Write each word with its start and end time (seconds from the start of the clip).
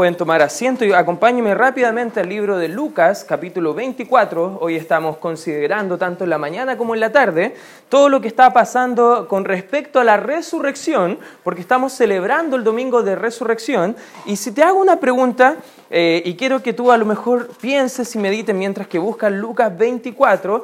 pueden 0.00 0.16
tomar 0.16 0.40
asiento 0.40 0.86
y 0.86 0.94
acompáñenme 0.94 1.54
rápidamente 1.54 2.20
al 2.20 2.28
libro 2.30 2.56
de 2.56 2.68
Lucas, 2.68 3.22
capítulo 3.22 3.74
24. 3.74 4.56
Hoy 4.58 4.76
estamos 4.76 5.18
considerando 5.18 5.98
tanto 5.98 6.24
en 6.24 6.30
la 6.30 6.38
mañana 6.38 6.78
como 6.78 6.94
en 6.94 7.00
la 7.00 7.12
tarde 7.12 7.54
todo 7.90 8.08
lo 8.08 8.18
que 8.18 8.28
está 8.28 8.50
pasando 8.50 9.28
con 9.28 9.44
respecto 9.44 10.00
a 10.00 10.04
la 10.04 10.16
resurrección, 10.16 11.18
porque 11.44 11.60
estamos 11.60 11.92
celebrando 11.92 12.56
el 12.56 12.64
domingo 12.64 13.02
de 13.02 13.14
resurrección. 13.14 13.94
Y 14.24 14.36
si 14.36 14.52
te 14.52 14.62
hago 14.62 14.80
una 14.80 14.98
pregunta, 15.00 15.56
eh, 15.90 16.22
y 16.24 16.34
quiero 16.34 16.62
que 16.62 16.72
tú 16.72 16.90
a 16.90 16.96
lo 16.96 17.04
mejor 17.04 17.50
pienses 17.60 18.14
y 18.14 18.18
medites 18.18 18.56
mientras 18.56 18.88
que 18.88 18.98
buscas 18.98 19.30
Lucas 19.30 19.76
24, 19.76 20.62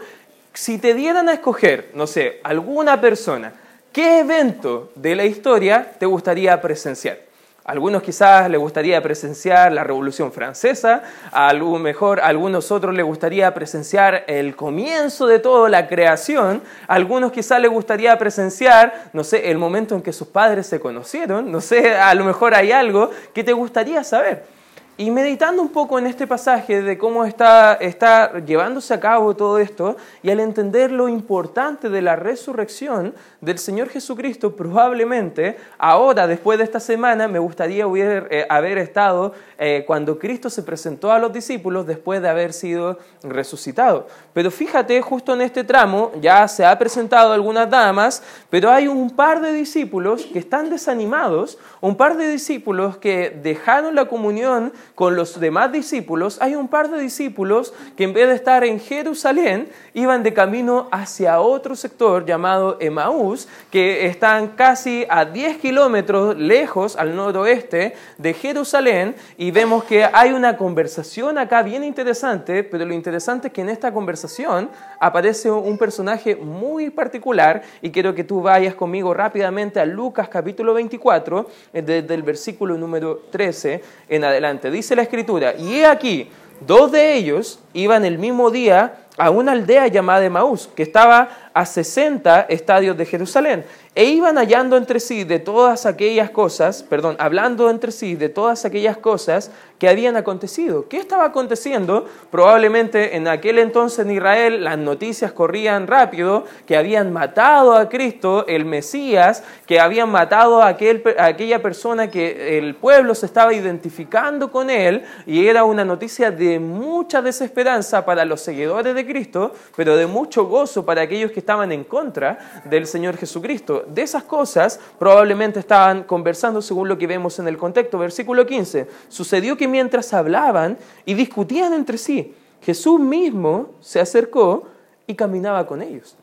si 0.55 0.79
te 0.79 0.95
dieran 0.95 1.29
a 1.29 1.35
escoger, 1.35 1.91
no 1.93 2.07
sé, 2.07 2.41
alguna 2.43 3.03
persona, 3.03 3.53
¿qué 3.93 4.21
evento 4.21 4.93
de 4.95 5.15
la 5.15 5.27
historia 5.27 5.93
te 5.99 6.07
gustaría 6.07 6.59
presenciar? 6.63 7.26
Algunos 7.67 8.03
quizás 8.03 8.49
les 8.49 8.61
gustaría 8.61 9.03
presenciar 9.03 9.73
la 9.73 9.83
Revolución 9.83 10.31
Francesa, 10.33 11.03
a 11.33 11.53
mejor 11.81 12.21
algunos 12.21 12.71
otros 12.71 12.95
les 12.95 13.05
gustaría 13.05 13.53
presenciar 13.55 14.23
el 14.29 14.55
comienzo 14.55 15.27
de 15.27 15.41
toda 15.41 15.69
la 15.69 15.89
creación, 15.89 16.63
algunos 16.87 17.33
quizás 17.33 17.61
les 17.61 17.71
gustaría 17.71 18.17
presenciar, 18.19 19.11
no 19.13 19.25
sé, 19.25 19.51
el 19.51 19.59
momento 19.59 19.97
en 19.97 20.03
que 20.03 20.13
sus 20.13 20.29
padres 20.29 20.69
se 20.69 20.79
conocieron, 20.79 21.51
no 21.51 21.61
sé, 21.61 21.97
a 21.97 22.15
lo 22.15 22.25
mejor 22.25 22.55
hay 22.55 22.71
algo 22.71 23.11
que 23.35 23.43
te 23.43 23.53
gustaría 23.53 24.05
saber. 24.05 24.56
Y 24.99 25.11
meditando 25.11 25.61
un 25.61 25.69
poco 25.69 25.99
en 25.99 26.07
este 26.07 26.27
pasaje 26.27 26.81
de 26.81 26.97
cómo 26.97 27.27
está, 27.27 27.75
está, 27.75 28.39
llevándose 28.39 28.95
a 28.95 29.01
cabo 29.01 29.37
todo 29.37 29.59
esto, 29.59 29.99
y 30.23 30.31
al 30.31 30.41
entender 30.41 30.91
lo 30.91 31.07
importante 31.07 31.91
de 31.91 32.01
la 32.01 32.17
resurrección 32.17 33.13
del 33.43 33.59
Señor 33.59 33.91
Jesucristo, 33.91 34.57
probablemente 34.57 35.59
ahora, 35.77 36.27
después 36.27 36.57
de 36.57 36.65
esta 36.65 36.81
semana, 36.81 37.29
me 37.29 37.39
gustaría 37.39 37.85
eh, 37.95 38.47
haber 38.49 38.79
estado 38.79 39.35
eh, 39.59 39.85
cuando 39.87 40.19
Cristo 40.19 40.49
se 40.49 40.63
presentó 40.63 41.13
a 41.13 41.19
los 41.19 41.31
discípulos 41.31 41.87
después 41.87 42.23
de 42.23 42.31
haber 42.31 42.55
sido 42.55 42.99
resucitado. 43.23 44.07
Pero 44.33 44.51
fíjate, 44.51 45.03
justo 45.03 45.35
en 45.35 45.43
este 45.43 45.63
tramo, 45.63 46.11
ya 46.23 46.49
se 46.49 46.65
ha 46.65 46.79
presentado 46.79 47.35
algunas 47.35 47.69
damas, 47.69 48.23
pero 48.49 48.71
hay 48.71 48.89
un 48.89 49.11
par 49.11 49.43
de 49.43 49.53
discípulos 49.53 50.25
que 50.25 50.39
están 50.39 50.71
desanimados, 50.71 51.59
un 51.83 51.99
par 51.99 52.17
de 52.17 52.31
discípulos 52.31 52.97
que 52.97 53.39
dejaron 53.43 53.95
la 53.95 54.07
comunión 54.07 54.73
con 54.95 55.17
los 55.17 55.39
demás 55.41 55.73
discípulos, 55.73 56.39
hay 56.41 56.55
un 56.55 56.69
par 56.69 56.91
de 56.91 56.99
discípulos 56.99 57.75
que 57.97 58.05
en 58.05 58.13
vez 58.13 58.29
de 58.29 58.35
estar 58.35 58.65
en 58.65 58.81
Jerusalén, 58.81 59.69
iban 59.93 60.23
de 60.23 60.33
camino 60.33 60.89
hacia 60.91 61.41
otro 61.41 61.77
sector 61.77 62.25
llamado 62.25 62.79
Emaús, 62.81 63.49
que 63.71 64.07
están 64.07 64.49
casi 64.49 65.07
a 65.09 65.25
10 65.25 65.59
kilómetros 65.59 66.37
lejos 66.37 66.97
al 66.97 67.15
noroeste 67.15 67.95
de 68.19 68.35
Jerusalén, 68.35 69.15
y 69.37 69.51
vemos 69.51 69.85
que 69.85 70.05
hay 70.05 70.33
una 70.33 70.57
conversación 70.57 71.39
acá 71.39 71.63
bien 71.63 71.85
interesante, 71.85 72.65
pero 72.65 72.85
lo 72.85 72.95
interesante 72.95 73.49
es 73.49 73.53
que 73.53 73.61
en 73.61 73.69
esta 73.69 73.93
conversación 73.93 74.71
aparece 74.99 75.51
un 75.51 75.79
personaje 75.79 76.37
muy 76.37 76.91
particular, 76.91 77.63
y 77.83 77.91
quiero 77.91 78.15
que 78.15 78.25
tú 78.25 78.43
vayas 78.43 78.75
conmigo 78.75 79.15
rápidamente 79.15 79.81
a 79.81 79.87
Lucas 79.87 80.29
capítulo 80.29 80.75
24, 80.75 81.47
eh, 81.73 81.83
desde 81.83 82.15
el 82.15 82.23
versículo 82.23 82.77
número 82.77 83.23
13 83.31 83.83
en 84.09 84.25
adelante. 84.25 84.71
Dice 84.71 84.97
la 84.97 85.03
escritura, 85.03 85.55
y 85.57 85.75
he 85.75 85.87
aquí, 85.87 86.31
dos 86.61 86.93
de 86.93 87.15
ellos 87.15 87.61
iban 87.73 88.05
el 88.05 88.19
mismo 88.19 88.51
día 88.51 89.07
a 89.19 89.31
una 89.31 89.53
aldea 89.53 89.87
llamada 89.89 90.25
Emaús, 90.25 90.69
que 90.75 90.83
estaba 90.83 91.51
a 91.55 91.65
60 91.65 92.43
estadios 92.49 92.97
de 92.97 93.07
Jerusalén, 93.07 93.65
e 93.95 94.05
iban 94.05 94.37
hallando 94.37 94.77
entre 94.77 95.01
sí 95.01 95.25
de 95.25 95.39
todas 95.39 95.87
aquellas 95.87 96.31
cosas, 96.31 96.83
perdón, 96.83 97.17
hablando 97.19 97.71
entre 97.71 97.93
sí 97.93 98.15
de 98.15 98.29
todas 98.29 98.65
aquellas 98.67 98.99
cosas 98.99 99.51
que 99.79 99.89
habían 99.89 100.17
acontecido. 100.17 100.89
¿Qué 100.89 100.99
estaba 100.99 101.25
aconteciendo? 101.25 102.07
Probablemente 102.31 103.17
en 103.17 103.29
aquel 103.29 103.59
entonces 103.59 104.01
en 104.01 104.11
Israel 104.11 104.65
las 104.65 104.79
noticias 104.79 105.33
corrían 105.33 105.87
rápido, 105.87 106.45
que 106.67 106.77
habían 106.77 107.13
matado 107.13 107.75
a 107.75 107.89
Cristo, 107.89 108.47
el 108.47 108.65
Mesías, 108.65 109.43
que 109.67 109.81
habían 109.81 110.11
matado 110.11 110.63
a, 110.63 110.69
aquel, 110.69 111.03
a 111.19 111.27
aquella 111.27 111.61
persona 111.61 112.11
que 112.11 112.59
el 112.59 112.75
pueblo 112.75 113.15
se 113.15 113.27
estaba 113.27 113.53
identificando 113.53 114.51
con 114.51 114.71
él, 114.71 115.05
y 115.27 115.47
era 115.47 115.65
una 115.65 115.85
noticia 115.85 116.31
de 116.31 116.59
mucha 116.59 117.23
desesperanza 117.23 118.05
para 118.05 118.25
los 118.25 118.41
seguidores 118.41 118.95
de 118.95 119.07
Cristo, 119.07 119.53
pero 119.77 119.97
de 119.97 120.07
mucho 120.07 120.47
gozo 120.47 120.85
para 120.85 121.03
aquellos 121.03 121.33
que 121.33 121.41
estaban 121.41 121.73
en 121.73 121.85
contra 121.85 122.63
del 122.65 122.87
Señor 122.87 123.17
Jesucristo. 123.17 123.85
De 123.89 124.03
esas 124.03 124.23
cosas 124.25 124.81
probablemente 124.99 125.61
estaban 125.61 126.05
conversando 126.05 126.63
según 126.63 126.89
lo 126.89 126.99
que 126.99 127.07
vemos 127.07 127.39
en 127.39 127.49
el 127.49 127.59
contexto. 127.59 127.99
Versículo 127.99 128.47
15. 128.47 128.87
Sucedió 129.09 129.57
que 129.57 129.66
mientras 129.67 130.13
hablaban 130.13 130.79
y 131.05 131.15
discutían 131.15 131.73
entre 131.73 131.99
sí, 131.99 132.35
Jesús 132.63 132.99
mismo 132.99 133.71
se 133.81 134.01
acercó 134.01 134.65
y 135.07 135.15
caminaba 135.15 135.67
con 135.67 135.83
ellos. 135.83 136.17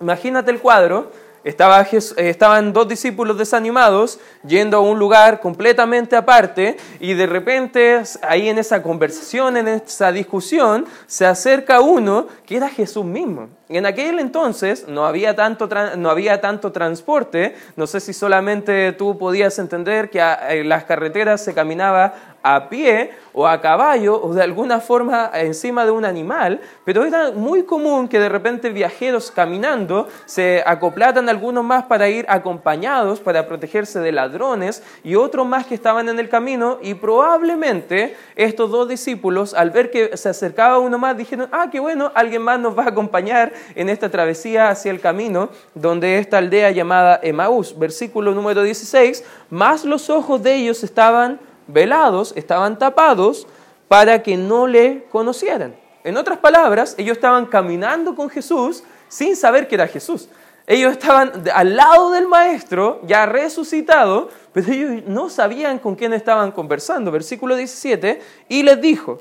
Imagínate 0.00 0.50
el 0.50 0.60
cuadro 0.60 1.10
eh, 1.46 2.28
estaban 2.28 2.72
dos 2.72 2.88
discípulos 2.88 3.38
desanimados 3.38 4.18
yendo 4.44 4.78
a 4.78 4.80
un 4.80 4.98
lugar 4.98 5.38
completamente 5.38 6.16
aparte 6.16 6.76
y 6.98 7.14
de 7.14 7.26
repente 7.26 8.02
ahí 8.22 8.48
en 8.48 8.58
esa 8.58 8.82
conversación, 8.82 9.56
en 9.56 9.68
esa 9.68 10.10
discusión, 10.10 10.86
se 11.06 11.24
acerca 11.24 11.80
uno 11.80 12.26
que 12.44 12.56
era 12.56 12.68
Jesús 12.68 13.04
mismo. 13.04 13.48
En 13.68 13.86
aquel 13.86 14.18
entonces 14.18 14.88
no 14.88 15.06
había, 15.06 15.36
tanto, 15.36 15.68
no 15.96 16.10
había 16.10 16.40
tanto 16.40 16.72
transporte, 16.72 17.54
no 17.76 17.86
sé 17.86 18.00
si 18.00 18.12
solamente 18.12 18.92
tú 18.92 19.16
podías 19.16 19.60
entender 19.60 20.10
que 20.10 20.64
las 20.64 20.84
carreteras 20.84 21.44
se 21.44 21.54
caminaba 21.54 22.35
a 22.54 22.68
pie 22.68 23.10
o 23.32 23.46
a 23.46 23.60
caballo 23.60 24.22
o 24.22 24.32
de 24.32 24.42
alguna 24.42 24.80
forma 24.80 25.30
encima 25.34 25.84
de 25.84 25.90
un 25.90 26.04
animal, 26.04 26.60
pero 26.84 27.04
era 27.04 27.32
muy 27.32 27.64
común 27.64 28.08
que 28.08 28.20
de 28.20 28.28
repente 28.28 28.70
viajeros 28.70 29.30
caminando 29.30 30.08
se 30.24 30.62
acoplatan 30.64 31.28
algunos 31.28 31.64
más 31.64 31.84
para 31.84 32.08
ir 32.08 32.24
acompañados, 32.28 33.20
para 33.20 33.46
protegerse 33.46 33.98
de 33.98 34.12
ladrones 34.12 34.82
y 35.02 35.16
otros 35.16 35.46
más 35.46 35.66
que 35.66 35.74
estaban 35.74 36.08
en 36.08 36.18
el 36.18 36.28
camino 36.28 36.78
y 36.80 36.94
probablemente 36.94 38.16
estos 38.36 38.70
dos 38.70 38.88
discípulos 38.88 39.52
al 39.52 39.70
ver 39.70 39.90
que 39.90 40.16
se 40.16 40.28
acercaba 40.28 40.78
uno 40.78 40.96
más 40.96 41.16
dijeron, 41.16 41.48
ah, 41.52 41.68
qué 41.70 41.80
bueno, 41.80 42.12
alguien 42.14 42.42
más 42.42 42.60
nos 42.60 42.78
va 42.78 42.84
a 42.84 42.88
acompañar 42.88 43.52
en 43.74 43.88
esta 43.88 44.08
travesía 44.08 44.70
hacia 44.70 44.90
el 44.90 45.00
camino 45.00 45.50
donde 45.74 46.18
esta 46.18 46.38
aldea 46.38 46.70
llamada 46.70 47.18
Emaús, 47.22 47.76
versículo 47.78 48.32
número 48.34 48.62
16, 48.62 49.24
más 49.50 49.84
los 49.84 50.10
ojos 50.10 50.42
de 50.42 50.54
ellos 50.54 50.84
estaban 50.84 51.38
velados, 51.66 52.32
estaban 52.36 52.78
tapados 52.78 53.46
para 53.88 54.22
que 54.22 54.36
no 54.36 54.66
le 54.66 55.04
conocieran. 55.10 55.76
En 56.04 56.16
otras 56.16 56.38
palabras, 56.38 56.94
ellos 56.98 57.16
estaban 57.16 57.46
caminando 57.46 58.14
con 58.14 58.28
Jesús 58.28 58.84
sin 59.08 59.36
saber 59.36 59.68
que 59.68 59.74
era 59.74 59.88
Jesús. 59.88 60.28
Ellos 60.66 60.92
estaban 60.92 61.44
al 61.54 61.76
lado 61.76 62.10
del 62.10 62.26
maestro, 62.26 63.00
ya 63.04 63.24
resucitado, 63.26 64.28
pero 64.52 64.72
ellos 64.72 65.04
no 65.06 65.30
sabían 65.30 65.78
con 65.78 65.94
quién 65.94 66.12
estaban 66.12 66.50
conversando. 66.50 67.12
Versículo 67.12 67.54
17, 67.54 68.20
y 68.48 68.62
les 68.64 68.80
dijo, 68.80 69.18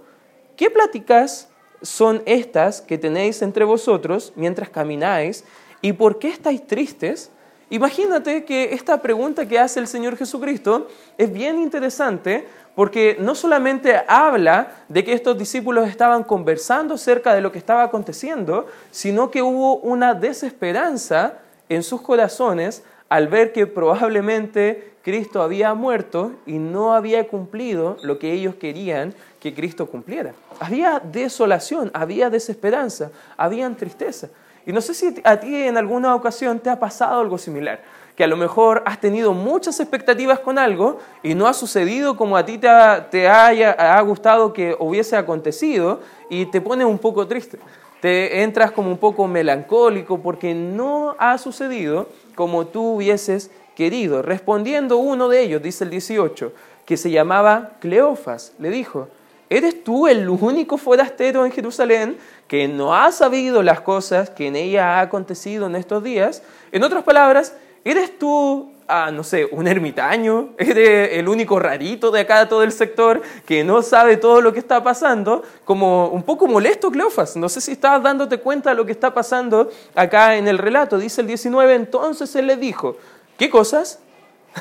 ¿qué 0.55 0.72
pláticas 0.72 1.50
son 1.84 2.23
estas 2.25 2.81
que 2.81 2.97
tenéis 2.97 3.44
entre 3.44 3.63
vosotros 3.63 4.34
mientras 4.35 4.69
camináis? 4.69 5.44
¿Y 5.81 5.94
por 5.94 6.17
qué 6.17 6.29
estáis 6.29 6.66
tristes? 6.66 7.31
Imagínate 7.69 8.45
que 8.45 8.73
esta 8.73 9.01
pregunta 9.01 9.47
que 9.47 9.57
hace 9.57 9.79
el 9.79 9.87
Señor 9.87 10.17
Jesucristo 10.17 10.87
es 11.17 11.33
bien 11.33 11.59
interesante 11.59 12.47
porque 12.75 13.17
no 13.19 13.33
solamente 13.33 13.95
habla 14.07 14.71
de 14.89 15.03
que 15.03 15.13
estos 15.13 15.37
discípulos 15.37 15.87
estaban 15.89 16.23
conversando 16.23 16.95
acerca 16.95 17.33
de 17.33 17.41
lo 17.41 17.51
que 17.51 17.57
estaba 17.57 17.83
aconteciendo, 17.83 18.67
sino 18.91 19.31
que 19.31 19.41
hubo 19.41 19.77
una 19.77 20.13
desesperanza 20.13 21.39
en 21.69 21.81
sus 21.81 22.01
corazones 22.01 22.83
al 23.09 23.27
ver 23.29 23.53
que 23.53 23.65
probablemente 23.65 24.95
Cristo 25.03 25.41
había 25.41 25.73
muerto 25.73 26.33
y 26.45 26.57
no 26.57 26.93
había 26.93 27.27
cumplido 27.27 27.97
lo 28.03 28.19
que 28.19 28.33
ellos 28.33 28.55
querían 28.55 29.13
que 29.40 29.53
Cristo 29.53 29.87
cumpliera. 29.87 30.34
Había 30.59 30.99
desolación, 30.99 31.91
había 31.93 32.29
desesperanza, 32.29 33.11
había 33.37 33.69
tristeza. 33.72 34.29
Y 34.66 34.73
no 34.73 34.82
sé 34.82 34.94
si 34.94 35.14
a 35.23 35.40
ti 35.40 35.56
en 35.56 35.78
alguna 35.78 36.16
ocasión 36.16 36.59
te 36.59 36.70
ha 36.70 36.79
pasado 36.79 37.22
algo 37.22 37.38
similar, 37.38 37.82
que 38.16 38.23
a 38.23 38.28
lo 38.28 38.38
mejor 38.38 38.82
has 38.85 39.00
tenido 39.00 39.34
muchas 39.34 39.79
expectativas 39.79 40.40
con 40.40 40.58
algo 40.58 41.00
y 41.22 41.35
no 41.35 41.47
ha 41.47 41.53
sucedido 41.53 42.17
como 42.17 42.35
a 42.35 42.46
ti 42.46 42.58
te, 42.58 43.28
haya 43.28 44.02
gustado 44.02 44.53
que 44.53 44.76
hubiese 44.79 45.17
acontecido 45.17 46.00
y 46.29 46.47
te 46.47 46.62
pone 46.62 46.84
un 46.84 46.97
poco 46.97 47.28
triste. 47.28 47.59
Te 48.02 48.44
entras 48.44 48.72
como 48.72 48.90
un 48.90 48.97
poco 48.97 49.28
melancólico 49.28 50.20
porque 50.20 50.53
no 50.53 51.16
ha 51.20 51.38
sucedido 51.38 52.08
como 52.35 52.66
tú 52.66 52.96
hubieses 52.96 53.52
querido. 53.76 54.22
Respondiendo 54.22 54.97
uno 54.97 55.28
de 55.28 55.41
ellos, 55.41 55.62
dice 55.62 55.84
el 55.84 55.90
18, 55.91 56.53
que 56.85 56.97
se 56.97 57.12
llamaba 57.12 57.72
Cleofas, 57.79 58.53
le 58.59 58.70
dijo, 58.70 59.09
¿eres 59.49 59.83
tú 59.83 60.07
el 60.07 60.27
único 60.29 60.77
forastero 60.77 61.45
en 61.45 61.51
Jerusalén 61.51 62.17
que 62.47 62.67
no 62.67 62.95
ha 62.95 63.11
sabido 63.11 63.63
las 63.63 63.81
cosas 63.81 64.29
que 64.29 64.47
en 64.47 64.55
ella 64.55 64.99
ha 64.99 65.01
acontecido 65.01 65.65
en 65.65 65.75
estos 65.75 66.03
días. 66.03 66.43
En 66.71 66.83
otras 66.83 67.03
palabras, 67.03 67.55
¿eres 67.83 68.17
tú 68.17 68.71
ah, 68.87 69.11
no 69.11 69.23
sé, 69.23 69.47
un 69.51 69.67
ermitaño, 69.67 70.49
eres 70.57 71.13
el 71.13 71.27
único 71.27 71.59
rarito 71.59 72.11
de 72.11 72.21
acá 72.21 72.47
todo 72.47 72.63
el 72.63 72.71
sector 72.71 73.21
que 73.45 73.63
no 73.63 73.81
sabe 73.81 74.17
todo 74.17 74.41
lo 74.41 74.53
que 74.53 74.59
está 74.59 74.83
pasando, 74.83 75.43
como 75.63 76.09
un 76.09 76.23
poco 76.23 76.47
molesto 76.47 76.91
Cleofas. 76.91 77.35
No 77.35 77.49
sé 77.49 77.61
si 77.61 77.73
estás 77.73 78.01
dándote 78.01 78.39
cuenta 78.39 78.71
de 78.71 78.75
lo 78.75 78.85
que 78.85 78.91
está 78.91 79.13
pasando 79.13 79.69
acá 79.95 80.35
en 80.35 80.47
el 80.47 80.57
relato. 80.57 80.97
Dice 80.97 81.21
el 81.21 81.27
19, 81.27 81.75
entonces 81.75 82.35
él 82.35 82.47
le 82.47 82.57
dijo, 82.57 82.97
¿qué 83.37 83.49
cosas? 83.49 83.99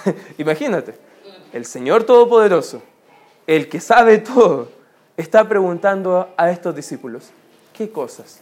Imagínate, 0.39 0.95
el 1.53 1.65
Señor 1.65 2.05
Todopoderoso, 2.05 2.83
el 3.47 3.69
que 3.69 3.81
sabe 3.81 4.19
todo, 4.19 4.69
está 5.17 5.49
preguntando 5.49 6.29
a 6.37 6.51
estos 6.51 6.75
discípulos, 6.75 7.31
¿qué 7.73 7.91
cosas? 7.91 8.41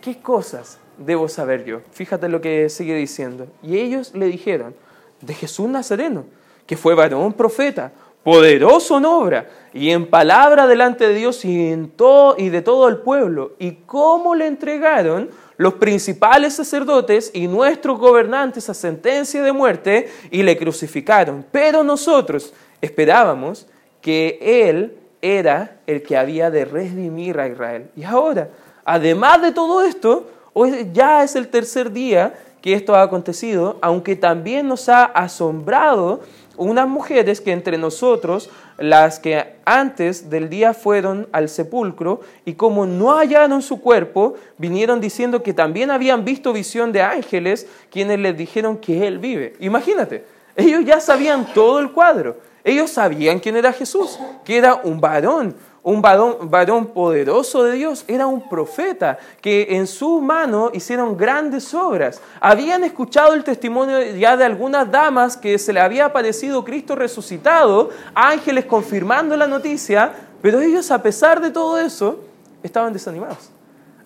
¿Qué 0.00 0.18
cosas 0.20 0.78
debo 0.98 1.28
saber 1.28 1.64
yo? 1.64 1.80
Fíjate 1.92 2.28
lo 2.28 2.40
que 2.40 2.68
sigue 2.68 2.94
diciendo. 2.94 3.46
Y 3.62 3.78
ellos 3.78 4.14
le 4.14 4.26
dijeron, 4.26 4.74
de 5.20 5.34
Jesús 5.34 5.68
Nazareno, 5.68 6.24
que 6.66 6.76
fue 6.76 6.94
varón 6.94 7.32
profeta, 7.32 7.92
poderoso 8.22 8.98
en 8.98 9.04
obra 9.04 9.48
y 9.72 9.90
en 9.90 10.08
palabra 10.08 10.66
delante 10.66 11.08
de 11.08 11.14
Dios 11.14 11.44
y, 11.44 11.68
en 11.68 11.90
todo, 11.90 12.36
y 12.38 12.50
de 12.50 12.62
todo 12.62 12.88
el 12.88 12.98
pueblo, 12.98 13.52
y 13.58 13.72
cómo 13.86 14.34
le 14.34 14.46
entregaron 14.46 15.30
los 15.56 15.74
principales 15.74 16.54
sacerdotes 16.54 17.30
y 17.34 17.46
nuestros 17.46 17.98
gobernantes 17.98 18.68
a 18.68 18.74
sentencia 18.74 19.42
de 19.42 19.52
muerte 19.52 20.10
y 20.30 20.42
le 20.42 20.56
crucificaron. 20.56 21.44
Pero 21.52 21.84
nosotros 21.84 22.52
esperábamos 22.80 23.66
que 24.02 24.38
Él 24.68 24.98
era 25.22 25.78
el 25.86 26.02
que 26.02 26.16
había 26.16 26.50
de 26.50 26.66
redimir 26.66 27.38
a 27.40 27.48
Israel. 27.48 27.88
Y 27.96 28.04
ahora, 28.04 28.50
además 28.84 29.40
de 29.40 29.52
todo 29.52 29.82
esto, 29.82 30.28
hoy 30.52 30.90
ya 30.92 31.22
es 31.22 31.36
el 31.36 31.48
tercer 31.48 31.92
día 31.92 32.34
que 32.60 32.74
esto 32.74 32.94
ha 32.94 33.02
acontecido, 33.02 33.78
aunque 33.80 34.14
también 34.16 34.68
nos 34.68 34.88
ha 34.88 35.04
asombrado 35.04 36.20
unas 36.56 36.88
mujeres 36.88 37.40
que 37.40 37.52
entre 37.52 37.78
nosotros, 37.78 38.50
las 38.78 39.18
que 39.18 39.56
antes 39.64 40.30
del 40.30 40.48
día 40.48 40.74
fueron 40.74 41.28
al 41.32 41.48
sepulcro 41.48 42.20
y 42.44 42.54
como 42.54 42.86
no 42.86 43.16
hallaron 43.16 43.62
su 43.62 43.80
cuerpo, 43.80 44.34
vinieron 44.58 45.00
diciendo 45.00 45.42
que 45.42 45.54
también 45.54 45.90
habían 45.90 46.24
visto 46.24 46.52
visión 46.52 46.92
de 46.92 47.02
ángeles 47.02 47.66
quienes 47.90 48.18
les 48.18 48.36
dijeron 48.36 48.76
que 48.76 49.06
Él 49.06 49.18
vive. 49.18 49.54
Imagínate, 49.60 50.24
ellos 50.56 50.84
ya 50.84 51.00
sabían 51.00 51.46
todo 51.54 51.80
el 51.80 51.90
cuadro, 51.90 52.36
ellos 52.64 52.90
sabían 52.90 53.40
quién 53.40 53.56
era 53.56 53.72
Jesús, 53.72 54.18
que 54.44 54.56
era 54.56 54.76
un 54.76 55.00
varón, 55.00 55.56
un 55.82 56.00
varón, 56.00 56.86
poderoso 56.88 57.64
de 57.64 57.72
Dios, 57.72 58.04
era 58.06 58.28
un 58.28 58.48
profeta 58.48 59.18
que 59.40 59.66
en 59.70 59.88
su 59.88 60.20
mano 60.20 60.70
hicieron 60.72 61.16
grandes 61.16 61.74
obras. 61.74 62.20
Habían 62.40 62.84
escuchado 62.84 63.34
el 63.34 63.42
testimonio 63.42 64.00
ya 64.14 64.36
de 64.36 64.44
algunas 64.44 64.88
damas 64.90 65.36
que 65.36 65.58
se 65.58 65.72
le 65.72 65.80
había 65.80 66.04
aparecido 66.04 66.64
Cristo 66.64 66.94
resucitado, 66.94 67.90
ángeles 68.14 68.66
confirmando 68.66 69.36
la 69.36 69.48
noticia, 69.48 70.12
pero 70.40 70.60
ellos 70.60 70.90
a 70.92 71.02
pesar 71.02 71.40
de 71.40 71.50
todo 71.50 71.78
eso 71.78 72.20
estaban 72.62 72.92
desanimados. 72.92 73.50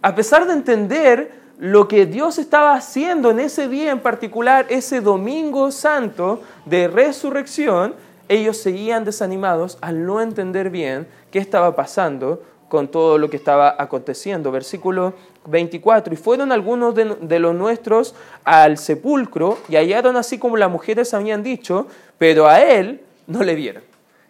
A 0.01 0.15
pesar 0.15 0.47
de 0.47 0.55
entender 0.55 1.47
lo 1.59 1.89
que 1.89 2.07
Dios 2.07 2.39
estaba 2.39 2.75
haciendo 2.75 3.31
en 3.31 3.41
ese 3.41 3.69
día 3.69 3.91
en 3.91 4.01
particular, 4.01 4.67
ese 4.69 5.01
domingo 5.01 5.71
santo 5.71 6.43
de 6.65 6.89
resurrección, 6.89 7.95
ellos 8.29 8.57
seguían 8.57 9.05
desanimados 9.05 9.79
al 9.81 10.05
no 10.05 10.21
entender 10.21 10.71
bien 10.71 11.07
qué 11.31 11.39
estaba 11.39 11.77
pasando 11.77 12.43
con 12.69 12.89
todo 12.89 13.19
lo 13.19 13.31
que 13.31 13.37
estaba 13.37 13.77
aconteciendo. 13.79 14.51
Versículo 14.51 15.15
24. 15.47 16.13
Y 16.15 16.17
fueron 16.17 16.53
algunos 16.53 16.95
de, 16.95 17.39
los 17.39 17.55
nuestros 17.55 18.15
al 18.45 18.79
sepulcro 18.79 19.59
y 19.69 19.77
hallaron 19.77 20.17
así 20.17 20.39
como 20.39 20.57
las 20.57 20.71
mujeres 20.71 21.15
habían 21.15 21.43
dicho, 21.43 21.87
pero 22.19 22.47
a 22.47 22.61
él 22.61 23.01
no 23.27 23.43
le 23.43 23.55
vieron. 23.55 23.83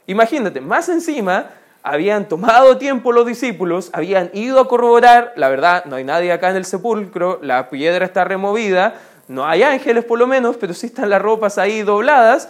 Imagínate, 0.06 0.60
más 0.60 0.88
encima 0.88 1.50
habían 1.82 2.28
tomado 2.28 2.78
tiempo 2.78 3.12
los 3.12 3.26
discípulos, 3.26 3.90
habían 3.92 4.30
ido 4.34 4.60
a 4.60 4.68
corroborar, 4.68 5.32
la 5.36 5.48
verdad, 5.48 5.84
no 5.84 5.96
hay 5.96 6.04
nadie 6.04 6.32
acá 6.32 6.50
en 6.50 6.56
el 6.56 6.64
sepulcro, 6.64 7.38
la 7.42 7.70
piedra 7.70 8.04
está 8.04 8.24
removida, 8.24 8.94
no 9.28 9.46
hay 9.46 9.62
ángeles 9.62 10.04
por 10.04 10.18
lo 10.18 10.26
menos, 10.26 10.56
pero 10.56 10.74
sí 10.74 10.86
están 10.86 11.10
las 11.10 11.22
ropas 11.22 11.58
ahí 11.58 11.82
dobladas, 11.82 12.48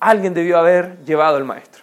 alguien 0.00 0.34
debió 0.34 0.58
haber 0.58 0.98
llevado 1.04 1.36
al 1.36 1.44
maestro. 1.44 1.82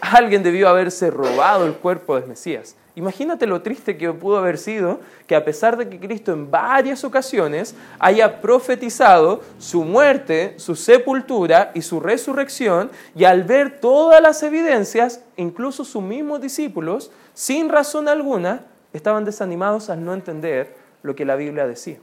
Alguien 0.00 0.42
debió 0.42 0.68
haberse 0.68 1.10
robado 1.10 1.66
el 1.66 1.74
cuerpo 1.74 2.14
del 2.14 2.28
Mesías. 2.28 2.76
Imagínate 2.94 3.46
lo 3.46 3.62
triste 3.62 3.96
que 3.96 4.12
pudo 4.12 4.38
haber 4.38 4.58
sido 4.58 4.98
que 5.28 5.36
a 5.36 5.44
pesar 5.44 5.76
de 5.76 5.88
que 5.88 6.00
Cristo 6.00 6.32
en 6.32 6.50
varias 6.50 7.04
ocasiones 7.04 7.76
haya 8.00 8.40
profetizado 8.40 9.40
su 9.58 9.84
muerte, 9.84 10.54
su 10.56 10.74
sepultura 10.74 11.70
y 11.74 11.82
su 11.82 12.00
resurrección, 12.00 12.90
y 13.14 13.22
al 13.22 13.44
ver 13.44 13.78
todas 13.78 14.20
las 14.20 14.42
evidencias, 14.42 15.22
incluso 15.36 15.84
sus 15.84 16.02
mismos 16.02 16.40
discípulos, 16.40 17.12
sin 17.34 17.68
razón 17.68 18.08
alguna, 18.08 18.64
estaban 18.92 19.24
desanimados 19.24 19.90
al 19.90 20.04
no 20.04 20.12
entender 20.12 20.74
lo 21.02 21.14
que 21.14 21.24
la 21.24 21.36
Biblia 21.36 21.68
decía. 21.68 21.98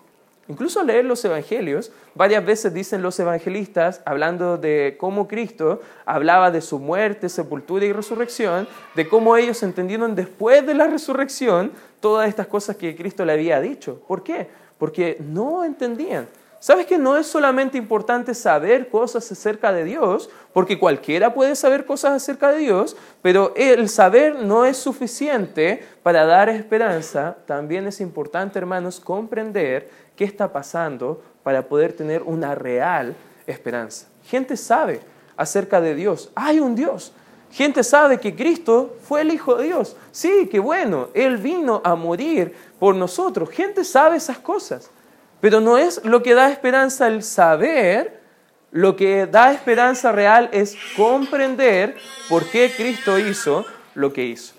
Incluso 0.47 0.83
leer 0.83 1.05
los 1.05 1.25
evangelios, 1.25 1.91
varias 2.13 2.45
veces 2.45 2.71
dicen 2.71 3.01
los 3.01 3.19
evangelistas, 3.19 4.01
hablando 4.05 4.57
de 4.57 4.95
cómo 4.99 5.27
Cristo 5.27 5.81
hablaba 6.05 6.51
de 6.51 6.61
su 6.61 6.77
muerte, 6.77 7.29
sepultura 7.29 7.85
y 7.85 7.93
resurrección, 7.93 8.67
de 8.93 9.09
cómo 9.09 9.37
ellos 9.37 9.63
entendieron 9.63 10.13
después 10.13 10.63
de 10.65 10.75
la 10.75 10.85
resurrección 10.85 11.71
todas 11.99 12.29
estas 12.29 12.45
cosas 12.45 12.75
que 12.75 12.95
Cristo 12.95 13.25
le 13.25 13.33
había 13.33 13.59
dicho. 13.59 13.99
¿Por 14.07 14.21
qué? 14.21 14.47
Porque 14.77 15.17
no 15.19 15.63
entendían. 15.63 16.27
¿Sabes 16.65 16.87
que 16.87 16.97
no 16.97 17.15
es 17.15 17.27
solamente 17.27 17.77
importante 17.77 18.33
saber 18.33 18.89
cosas 18.89 19.31
acerca 19.31 19.71
de 19.71 19.83
Dios? 19.83 20.31
Porque 20.51 20.79
cualquiera 20.79 21.31
puede 21.31 21.55
saber 21.55 21.85
cosas 21.85 22.13
acerca 22.13 22.51
de 22.51 22.57
Dios, 22.57 22.97
pero 23.21 23.53
el 23.55 23.87
saber 23.87 24.37
no 24.37 24.65
es 24.65 24.77
suficiente 24.77 25.85
para 26.01 26.25
dar 26.25 26.49
esperanza. 26.49 27.37
También 27.45 27.85
es 27.85 28.01
importante, 28.01 28.57
hermanos, 28.57 28.99
comprender 28.99 29.89
qué 30.15 30.23
está 30.23 30.51
pasando 30.51 31.21
para 31.43 31.67
poder 31.67 31.93
tener 31.93 32.23
una 32.23 32.55
real 32.55 33.15
esperanza. 33.47 34.07
Gente 34.23 34.57
sabe 34.57 35.01
acerca 35.37 35.81
de 35.81 35.95
Dios. 35.95 36.31
Hay 36.35 36.59
un 36.59 36.75
Dios. 36.75 37.13
Gente 37.51 37.83
sabe 37.83 38.19
que 38.19 38.35
Cristo 38.35 38.97
fue 39.01 39.21
el 39.21 39.31
Hijo 39.31 39.55
de 39.55 39.65
Dios. 39.65 39.95
Sí, 40.11 40.49
qué 40.51 40.59
bueno. 40.59 41.09
Él 41.13 41.37
vino 41.37 41.81
a 41.83 41.95
morir 41.95 42.53
por 42.79 42.95
nosotros. 42.95 43.49
Gente 43.49 43.83
sabe 43.83 44.17
esas 44.17 44.39
cosas. 44.39 44.89
Pero 45.39 45.61
no 45.61 45.77
es 45.77 46.03
lo 46.03 46.23
que 46.23 46.33
da 46.33 46.49
esperanza 46.49 47.07
el 47.07 47.23
saber. 47.23 48.19
Lo 48.71 48.95
que 48.95 49.25
da 49.25 49.53
esperanza 49.53 50.11
real 50.11 50.49
es 50.51 50.75
comprender 50.97 51.95
por 52.27 52.43
qué 52.45 52.71
Cristo 52.75 53.17
hizo 53.19 53.65
lo 53.93 54.11
que 54.11 54.25
hizo. 54.25 54.53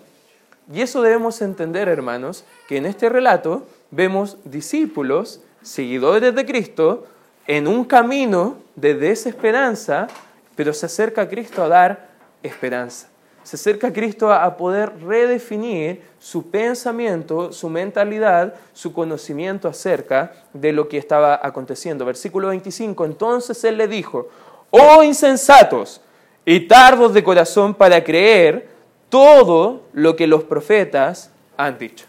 Y 0.73 0.81
eso 0.81 1.03
debemos 1.03 1.43
entender, 1.43 1.89
hermanos, 1.89 2.45
que 2.67 2.79
en 2.79 2.87
este 2.87 3.09
relato 3.09 3.67
vemos 3.91 4.39
discípulos 4.45 5.43
seguidores 5.67 6.33
de 6.33 6.47
Cristo, 6.47 7.07
en 7.47 7.67
un 7.67 7.85
camino 7.85 8.57
de 8.77 8.95
desesperanza, 8.95 10.07
pero 10.55 10.73
se 10.73 10.87
acerca 10.87 11.23
a 11.23 11.29
Cristo 11.29 11.63
a 11.63 11.69
dar 11.69 12.09
esperanza. 12.43 13.09
Se 13.43 13.57
acerca 13.57 13.89
a 13.89 13.93
Cristo 13.93 14.33
a 14.33 14.57
poder 14.57 14.93
redefinir 15.01 16.03
su 16.19 16.51
pensamiento, 16.51 17.53
su 17.53 17.69
mentalidad, 17.69 18.55
su 18.73 18.93
conocimiento 18.93 19.69
acerca 19.69 20.33
de 20.53 20.73
lo 20.73 20.89
que 20.89 20.99
estaba 20.99 21.41
aconteciendo. 21.43 22.05
Versículo 22.05 22.49
25, 22.49 23.05
entonces 23.05 23.63
Él 23.65 23.77
le 23.77 23.89
dijo, 23.89 24.29
oh 24.71 25.03
insensatos 25.03 26.01
y 26.45 26.61
tardos 26.61 27.13
de 27.13 27.23
corazón 27.23 27.75
para 27.75 28.03
creer 28.03 28.69
todo 29.09 29.83
lo 29.93 30.17
que 30.17 30.27
los 30.27 30.45
profetas 30.45 31.31
han 31.57 31.79
dicho. 31.79 32.07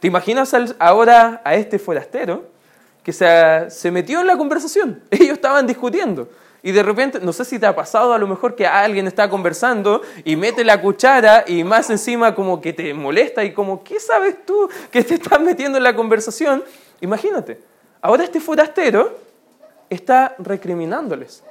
¿Te 0.00 0.06
imaginas 0.06 0.54
ahora 0.78 1.40
a 1.44 1.54
este 1.54 1.78
forastero 1.78 2.44
que 3.02 3.12
se, 3.12 3.90
metió 3.90 4.20
en 4.20 4.26
la 4.26 4.36
conversación? 4.36 5.02
Ellos 5.10 5.32
estaban 5.32 5.66
discutiendo. 5.66 6.28
Y 6.62 6.72
de 6.72 6.82
repente, 6.82 7.20
no 7.20 7.32
sé 7.32 7.44
si 7.44 7.58
te 7.58 7.66
ha 7.66 7.74
pasado 7.74 8.12
a 8.12 8.18
lo 8.18 8.26
mejor 8.26 8.54
que 8.54 8.66
alguien 8.66 9.06
está 9.06 9.30
conversando 9.30 10.02
y 10.24 10.36
mete 10.36 10.64
la 10.64 10.80
cuchara 10.80 11.44
y 11.46 11.62
más 11.62 11.88
encima 11.90 12.34
como 12.34 12.60
que 12.60 12.72
te 12.72 12.92
molesta 12.94 13.44
y 13.44 13.52
como, 13.52 13.82
¿qué 13.84 14.00
sabes 14.00 14.44
tú 14.44 14.68
que 14.90 15.04
te 15.04 15.14
estás 15.14 15.40
metiendo 15.40 15.78
en 15.78 15.84
la 15.84 15.94
conversación? 15.94 16.64
Imagínate, 17.00 17.60
ahora 18.00 18.24
este 18.24 18.40
forastero 18.40 19.18
está 19.88 20.34
recriminándoles. 20.38 21.44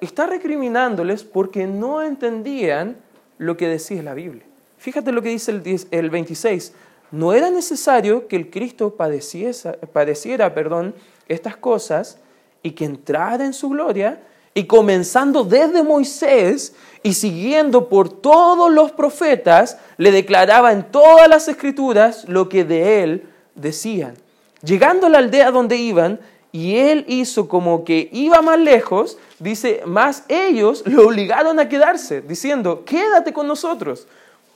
Está 0.00 0.26
recriminándoles 0.26 1.24
porque 1.24 1.66
no 1.66 2.02
entendían 2.02 2.96
lo 3.38 3.56
que 3.56 3.68
decía 3.68 4.02
la 4.02 4.14
Biblia. 4.14 4.44
Fíjate 4.76 5.10
lo 5.12 5.22
que 5.22 5.30
dice 5.30 5.50
el, 5.52 5.86
el 5.90 6.10
26 6.10 6.72
no 7.10 7.32
era 7.32 7.50
necesario 7.50 8.28
que 8.28 8.36
el 8.36 8.50
Cristo 8.50 8.94
padeciera 8.96 10.54
perdón, 10.54 10.94
estas 11.28 11.56
cosas 11.56 12.18
y 12.62 12.72
que 12.72 12.84
entrara 12.84 13.44
en 13.44 13.52
su 13.52 13.68
gloria, 13.68 14.20
y 14.54 14.64
comenzando 14.64 15.44
desde 15.44 15.82
Moisés 15.84 16.74
y 17.02 17.12
siguiendo 17.12 17.88
por 17.88 18.08
todos 18.08 18.72
los 18.72 18.90
profetas, 18.90 19.78
le 19.98 20.10
declaraba 20.10 20.72
en 20.72 20.90
todas 20.90 21.28
las 21.28 21.46
escrituras 21.46 22.28
lo 22.28 22.48
que 22.48 22.64
de 22.64 23.02
él 23.02 23.28
decían. 23.54 24.14
Llegando 24.62 25.06
a 25.06 25.10
la 25.10 25.18
aldea 25.18 25.52
donde 25.52 25.76
iban, 25.76 26.18
y 26.50 26.76
él 26.76 27.04
hizo 27.08 27.46
como 27.48 27.84
que 27.84 28.08
iba 28.10 28.40
más 28.42 28.58
lejos, 28.58 29.18
dice, 29.38 29.82
más 29.84 30.24
ellos 30.28 30.82
lo 30.86 31.06
obligaron 31.06 31.60
a 31.60 31.68
quedarse, 31.68 32.22
diciendo, 32.22 32.84
quédate 32.84 33.32
con 33.32 33.46
nosotros, 33.46 34.08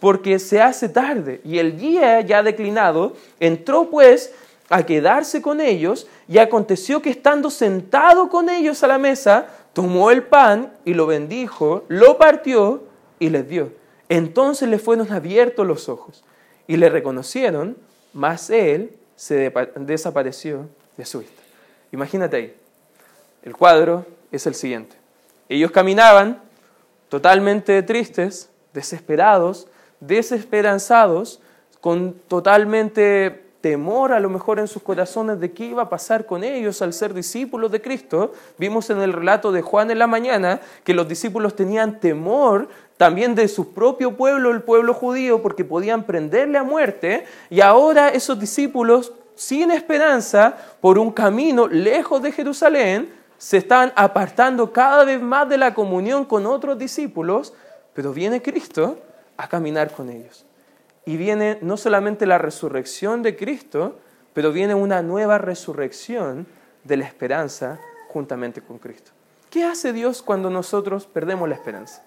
porque 0.02 0.40
se 0.40 0.60
hace 0.60 0.88
tarde. 0.88 1.40
Y 1.44 1.60
el 1.60 1.78
día 1.78 2.20
ya 2.22 2.42
declinado, 2.42 3.14
entró 3.38 3.88
pues 3.88 4.34
a 4.68 4.84
quedarse 4.84 5.40
con 5.40 5.60
ellos, 5.60 6.08
y 6.26 6.38
aconteció 6.38 7.00
que 7.00 7.10
estando 7.10 7.50
sentado 7.50 8.28
con 8.28 8.48
ellos 8.48 8.82
a 8.82 8.88
la 8.88 8.98
mesa, 8.98 9.46
tomó 9.72 10.10
el 10.10 10.24
pan 10.24 10.72
y 10.84 10.94
lo 10.94 11.06
bendijo, 11.06 11.84
lo 11.86 12.18
partió 12.18 12.82
y 13.20 13.30
les 13.30 13.48
dio. 13.48 13.70
Entonces 14.08 14.68
le 14.68 14.80
fueron 14.80 15.12
abiertos 15.12 15.64
los 15.64 15.88
ojos 15.88 16.24
y 16.66 16.78
le 16.78 16.88
reconocieron, 16.88 17.76
mas 18.12 18.50
él 18.50 18.96
se 19.14 19.52
desapareció 19.76 20.68
de 20.96 21.04
su 21.04 21.20
vista. 21.20 21.42
Imagínate 21.92 22.36
ahí. 22.36 22.56
El 23.44 23.54
cuadro 23.54 24.04
es 24.32 24.48
el 24.48 24.56
siguiente. 24.56 24.96
Ellos 25.48 25.70
caminaban 25.70 26.42
totalmente 27.08 27.80
tristes, 27.84 28.50
desesperados, 28.74 29.68
desesperanzados, 30.02 31.40
con 31.80 32.14
totalmente 32.28 33.42
temor 33.60 34.12
a 34.12 34.20
lo 34.20 34.28
mejor 34.28 34.58
en 34.58 34.68
sus 34.68 34.82
corazones 34.82 35.40
de 35.40 35.52
qué 35.52 35.66
iba 35.66 35.82
a 35.82 35.88
pasar 35.88 36.26
con 36.26 36.44
ellos 36.44 36.82
al 36.82 36.92
ser 36.92 37.14
discípulos 37.14 37.70
de 37.70 37.80
Cristo. 37.80 38.32
Vimos 38.58 38.90
en 38.90 39.00
el 39.00 39.12
relato 39.12 39.52
de 39.52 39.62
Juan 39.62 39.90
en 39.90 39.98
la 39.98 40.06
mañana 40.06 40.60
que 40.84 40.94
los 40.94 41.08
discípulos 41.08 41.56
tenían 41.56 42.00
temor 42.00 42.68
también 42.96 43.34
de 43.34 43.48
su 43.48 43.72
propio 43.72 44.16
pueblo, 44.16 44.50
el 44.50 44.62
pueblo 44.62 44.94
judío, 44.94 45.42
porque 45.42 45.64
podían 45.64 46.04
prenderle 46.04 46.58
a 46.58 46.64
muerte. 46.64 47.24
Y 47.50 47.60
ahora 47.60 48.10
esos 48.10 48.38
discípulos 48.38 49.12
sin 49.34 49.70
esperanza, 49.70 50.56
por 50.80 50.98
un 50.98 51.10
camino 51.10 51.66
lejos 51.66 52.22
de 52.22 52.32
Jerusalén, 52.32 53.12
se 53.38 53.56
están 53.56 53.92
apartando 53.96 54.72
cada 54.72 55.04
vez 55.04 55.20
más 55.20 55.48
de 55.48 55.58
la 55.58 55.74
comunión 55.74 56.24
con 56.24 56.46
otros 56.46 56.78
discípulos, 56.78 57.52
pero 57.92 58.12
viene 58.12 58.42
Cristo 58.42 58.98
a 59.36 59.48
caminar 59.48 59.92
con 59.92 60.10
ellos. 60.10 60.44
Y 61.04 61.16
viene 61.16 61.58
no 61.62 61.76
solamente 61.76 62.26
la 62.26 62.38
resurrección 62.38 63.22
de 63.22 63.36
Cristo, 63.36 63.98
pero 64.34 64.52
viene 64.52 64.74
una 64.74 65.02
nueva 65.02 65.38
resurrección 65.38 66.46
de 66.84 66.96
la 66.96 67.04
esperanza 67.04 67.80
juntamente 68.08 68.60
con 68.60 68.78
Cristo. 68.78 69.10
¿Qué 69.50 69.64
hace 69.64 69.92
Dios 69.92 70.22
cuando 70.22 70.48
nosotros 70.48 71.06
perdemos 71.06 71.48
la 71.48 71.54
esperanza? 71.54 72.02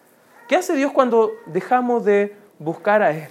¿Qué 0.47 0.55
hace 0.55 0.75
Dios 0.75 0.91
cuando 0.91 1.31
dejamos 1.47 2.05
de 2.05 2.35
buscar 2.59 3.01
a 3.01 3.11
Él? 3.11 3.29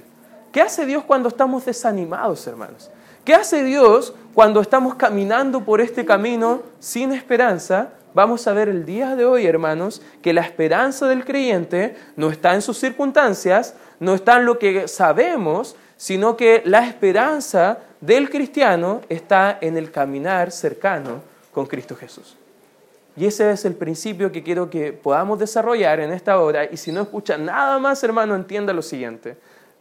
¿Qué 0.53 0.61
hace 0.61 0.87
Dios 0.87 1.03
cuando 1.05 1.29
estamos 1.29 1.65
desanimados, 1.65 2.47
hermanos? 2.47 2.91
¿Qué 3.25 3.35
hace 3.35 3.65
Dios 3.65 4.15
cuando 4.35 4.61
estamos 4.61 4.95
caminando 4.97 5.65
por 5.65 5.81
este 5.81 6.05
camino 6.05 6.63
sin 6.79 7.13
esperanza? 7.13 7.91
Vamos 8.15 8.47
a 8.47 8.53
ver 8.53 8.69
el 8.69 8.87
día 8.87 9.17
de 9.17 9.25
hoy, 9.25 9.45
hermanos, 9.45 10.01
que 10.23 10.33
la 10.33 10.43
esperanza 10.43 11.09
del 11.09 11.25
creyente 11.25 11.97
no 12.15 12.31
está 12.31 12.55
en 12.55 12.63
sus 12.63 12.79
circunstancias, 12.79 13.75
no 13.99 14.15
está 14.15 14.37
en 14.37 14.47
lo 14.47 14.57
que 14.57 14.87
sabemos, 14.87 15.75
sino 15.97 16.37
que 16.37 16.63
la 16.65 16.87
esperanza 16.87 17.79
del 18.01 18.31
cristiano 18.31 19.01
está 19.09 19.59
en 19.61 19.77
el 19.77 19.91
caminar 19.91 20.53
cercano 20.53 21.23
con 21.53 21.67
Cristo 21.67 21.97
Jesús. 21.97 22.37
Y 23.17 23.27
ese 23.27 23.51
es 23.51 23.65
el 23.65 23.75
principio 23.75 24.31
que 24.31 24.45
quiero 24.45 24.71
que 24.71 24.93
podamos 24.93 25.41
desarrollar 25.41 25.99
en 25.99 26.13
esta 26.13 26.39
hora. 26.39 26.67
Y 26.71 26.77
si 26.77 26.93
no 26.93 27.03
escucha 27.03 27.37
nada 27.37 27.81
más, 27.81 28.03
hermano, 28.05 28.37
entienda 28.37 28.73
lo 28.73 28.83
siguiente. 28.83 29.37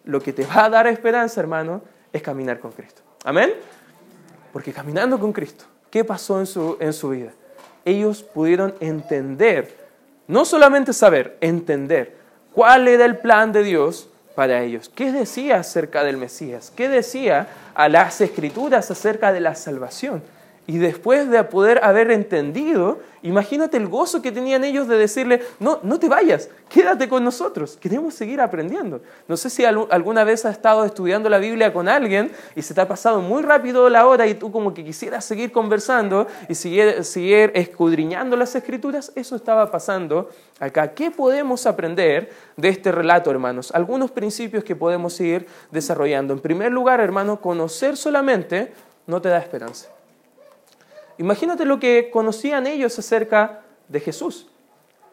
Lo 0.06 0.20
que 0.20 0.34
te 0.34 0.44
va 0.44 0.66
a 0.66 0.70
dar 0.70 0.88
esperanza, 0.88 1.40
hermano, 1.40 1.84
es 2.12 2.22
caminar 2.24 2.60
con 2.60 2.72
Cristo. 2.72 3.04
Amén. 3.26 3.54
Porque 4.52 4.74
caminando 4.74 5.20
con 5.20 5.32
Cristo, 5.32 5.66
¿qué 5.92 6.04
pasó 6.04 6.40
en 6.40 6.48
su, 6.48 6.78
en 6.80 6.94
su 6.94 7.10
vida? 7.10 7.32
Ellos 7.86 8.24
pudieron 8.24 8.76
entender, 8.80 9.78
no 10.28 10.46
solamente 10.46 10.94
saber, 10.94 11.38
entender 11.42 12.16
cuál 12.54 12.88
era 12.88 13.06
el 13.06 13.18
plan 13.18 13.52
de 13.52 13.64
Dios 13.64 14.10
para 14.36 14.62
ellos. 14.62 14.90
¿Qué 14.90 15.12
decía 15.12 15.58
acerca 15.58 16.04
del 16.04 16.18
Mesías? 16.18 16.72
¿Qué 16.76 16.90
decía 16.90 17.48
a 17.76 17.90
las 17.90 18.22
escrituras 18.22 18.90
acerca 18.90 19.32
de 19.32 19.40
la 19.40 19.56
salvación? 19.56 20.24
Y 20.66 20.78
después 20.78 21.30
de 21.30 21.44
poder 21.44 21.84
haber 21.84 22.10
entendido, 22.10 23.00
imagínate 23.22 23.76
el 23.76 23.88
gozo 23.88 24.22
que 24.22 24.32
tenían 24.32 24.64
ellos 24.64 24.88
de 24.88 24.98
decirle, 24.98 25.42
no, 25.60 25.80
no 25.84 26.00
te 26.00 26.08
vayas, 26.08 26.50
quédate 26.70 27.10
con 27.10 27.22
nosotros, 27.22 27.76
queremos 27.76 28.14
seguir 28.14 28.40
aprendiendo. 28.40 29.02
No 29.28 29.36
sé 29.36 29.50
si 29.50 29.66
alguna 29.66 30.24
vez 30.24 30.46
has 30.46 30.54
estado 30.54 30.86
estudiando 30.86 31.30
la 31.30 31.40
Biblia 31.40 31.74
con 31.74 31.90
alguien 31.90 32.32
y 32.56 32.62
se 32.62 32.74
te 32.74 32.80
ha 32.80 32.88
pasado 32.88 33.20
muy 33.20 33.42
rápido 33.42 33.90
la 33.90 34.08
hora 34.08 34.26
y 34.26 34.36
tú 34.36 34.54
como 34.54 34.74
que 34.74 34.86
quisieras 34.86 35.26
seguir 35.26 35.52
conversando 35.52 36.28
y 36.48 36.56
seguir, 36.56 37.52
escudriñando 37.56 38.38
las 38.38 38.56
escrituras, 38.56 39.12
eso 39.16 39.36
estaba 39.36 39.70
pasando 39.70 40.30
acá. 40.62 40.94
¿Qué 40.94 41.12
podemos 41.12 41.66
aprender 41.66 42.32
de 42.56 42.70
este 42.70 42.94
relato, 42.94 43.30
hermanos? 43.30 43.70
Algunos 43.74 44.12
principios 44.12 44.64
que 44.64 44.78
podemos 44.78 45.20
ir 45.20 45.46
desarrollando. 45.72 46.34
En 46.34 46.40
primer 46.40 46.72
lugar, 46.72 47.02
hermano, 47.02 47.42
conocer 47.42 47.98
solamente 47.98 48.72
no 49.08 49.22
te 49.22 49.28
da 49.28 49.40
esperanza. 49.40 49.90
Imagínate 51.18 51.66
lo 51.66 51.80
que 51.80 52.10
conocían 52.12 52.68
ellos 52.68 52.98
acerca 52.98 53.62
de 53.88 54.00
Jesús. 54.00 54.48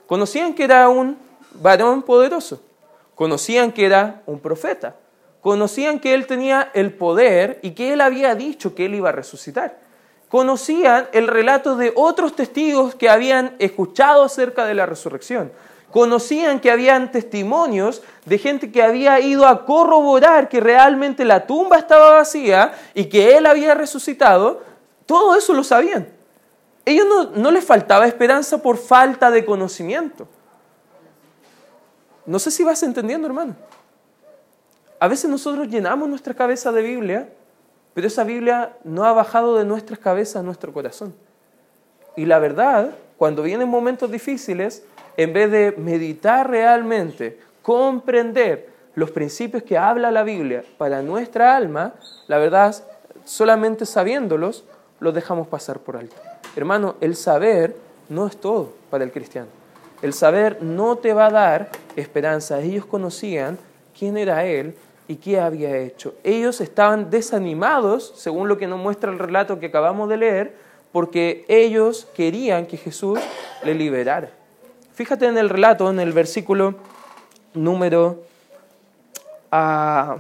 Conocían 0.07 0.55
que 0.55 0.65
era 0.65 0.89
un 0.89 1.17
varón 1.55 2.03
poderoso, 2.03 2.63
conocían 3.15 3.73
que 3.73 3.87
era 3.87 4.23
un 4.27 4.41
profeta, 4.41 4.97
conocían 5.41 6.01
que 6.01 6.15
él 6.15 6.27
tenía 6.27 6.71
el 6.75 6.93
poder 6.93 7.61
y 7.63 7.73
que 7.73 7.93
él 7.93 8.01
había 8.01 8.35
dicho 8.35 8.75
que 8.75 8.87
él 8.87 8.95
iba 8.95 9.11
a 9.11 9.13
resucitar. 9.13 9.79
Conocían 10.29 11.09
el 11.13 11.27
relato 11.27 11.77
de 11.77 11.93
otros 11.97 12.37
testigos 12.37 12.95
que 12.95 13.09
habían 13.09 13.57
escuchado 13.59 14.23
acerca 14.23 14.65
de 14.65 14.75
la 14.75 14.87
resurrección. 14.87 15.53
Conocían 15.91 16.61
que 16.61 16.71
habían 16.71 17.11
testimonios 17.11 18.03
de 18.25 18.39
gente 18.39 18.71
que 18.71 18.81
había 18.81 19.19
ido 19.19 19.45
a 19.47 19.67
corroborar 19.67 20.49
que 20.49 20.61
realmente 20.61 21.25
la 21.25 21.47
tumba 21.47 21.79
estaba 21.79 22.13
vacía 22.13 22.73
y 22.95 23.07
que 23.07 23.37
él 23.37 23.45
había 23.45 23.75
resucitado, 23.75 24.63
todo 25.11 25.35
eso 25.35 25.53
lo 25.55 25.65
sabían. 25.65 26.07
Ellos 26.85 27.05
no, 27.05 27.25
no 27.33 27.51
les 27.51 27.65
faltaba 27.65 28.07
esperanza 28.07 28.63
por 28.63 28.77
falta 28.77 29.29
de 29.29 29.45
conocimiento. 29.45 30.29
No 32.25 32.39
sé 32.39 32.53
si 32.53 32.63
vas 32.63 32.81
entendiendo, 32.85 33.27
hermano. 33.27 33.57
A 35.01 35.09
veces 35.09 35.29
nosotros 35.29 35.67
llenamos 35.67 36.09
nuestra 36.09 36.33
cabeza 36.33 36.71
de 36.71 36.83
Biblia, 36.83 37.29
pero 37.93 38.07
esa 38.07 38.23
Biblia 38.23 38.77
no 38.85 39.03
ha 39.03 39.13
bajado 39.13 39.57
de 39.57 39.65
nuestras 39.65 39.99
cabezas 39.99 40.37
a 40.37 40.43
nuestro 40.45 40.73
corazón. 40.73 41.13
Y 42.15 42.25
la 42.25 42.39
verdad, 42.39 42.93
cuando 43.19 43.43
vienen 43.43 43.69
momentos 43.69 44.13
difíciles, 44.13 44.85
en 45.17 45.33
vez 45.33 45.51
de 45.51 45.73
meditar 45.73 46.49
realmente, 46.49 47.41
comprender 47.63 48.71
los 48.95 49.11
principios 49.11 49.65
que 49.65 49.77
habla 49.77 50.13
la 50.13 50.23
Biblia 50.23 50.63
para 50.79 51.03
nuestra 51.03 51.57
alma, 51.57 51.95
la 52.29 52.39
verdad, 52.39 52.77
solamente 53.25 53.87
sabiéndolos, 53.87 54.65
lo 55.01 55.13
dejamos 55.13 55.49
pasar 55.49 55.81
por 55.81 55.97
alto. 55.97 56.17
Hermano, 56.55 56.97
el 57.01 57.17
saber 57.17 57.77
no 58.09 58.27
es 58.27 58.37
todo 58.37 58.73
para 58.91 59.05
el 59.05 59.13
cristiano. 59.13 59.49
El 60.03 60.13
saber 60.13 60.63
no 60.63 60.97
te 60.97 61.13
va 61.13 61.27
a 61.27 61.31
dar 61.31 61.71
esperanza. 61.97 62.61
Ellos 62.61 62.87
conocían 62.87 63.59
quién 63.99 64.17
era 64.17 64.45
Él 64.45 64.75
y 65.09 65.17
qué 65.17 65.41
había 65.41 65.77
hecho. 65.77 66.15
Ellos 66.25 66.61
estaban 66.61 67.11
desanimados, 67.11 68.13
según 68.17 68.49
lo 68.49 68.57
que 68.57 68.67
nos 68.67 68.79
muestra 68.79 69.11
el 69.11 69.19
relato 69.19 69.59
que 69.59 69.67
acabamos 69.67 70.09
de 70.09 70.17
leer, 70.17 70.57
porque 70.93 71.45
ellos 71.49 72.09
querían 72.15 72.67
que 72.67 72.77
Jesús 72.77 73.19
le 73.63 73.75
liberara. 73.75 74.31
Fíjate 74.95 75.27
en 75.27 75.39
el 75.39 75.49
relato, 75.49 75.91
en 75.91 76.01
el 76.01 76.13
versículo 76.13 76.75
número... 77.55 78.23
Ah, 79.53 80.19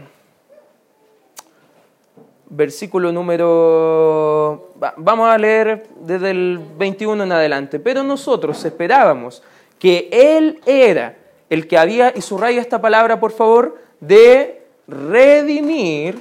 versículo 2.50 3.12
número... 3.12 4.72
Vamos 4.96 5.30
a 5.30 5.38
leer 5.38 5.86
desde 6.00 6.30
el 6.30 6.60
21 6.76 7.24
en 7.24 7.32
adelante. 7.32 7.78
Pero 7.80 8.02
nosotros 8.02 8.64
esperábamos 8.64 9.42
que 9.78 10.08
Él 10.12 10.60
era 10.66 11.16
el 11.48 11.66
que 11.66 11.78
había, 11.78 12.12
y 12.14 12.20
subraya 12.20 12.60
esta 12.60 12.80
palabra 12.80 13.18
por 13.18 13.32
favor, 13.32 13.78
de 13.98 14.66
redimir 14.86 16.18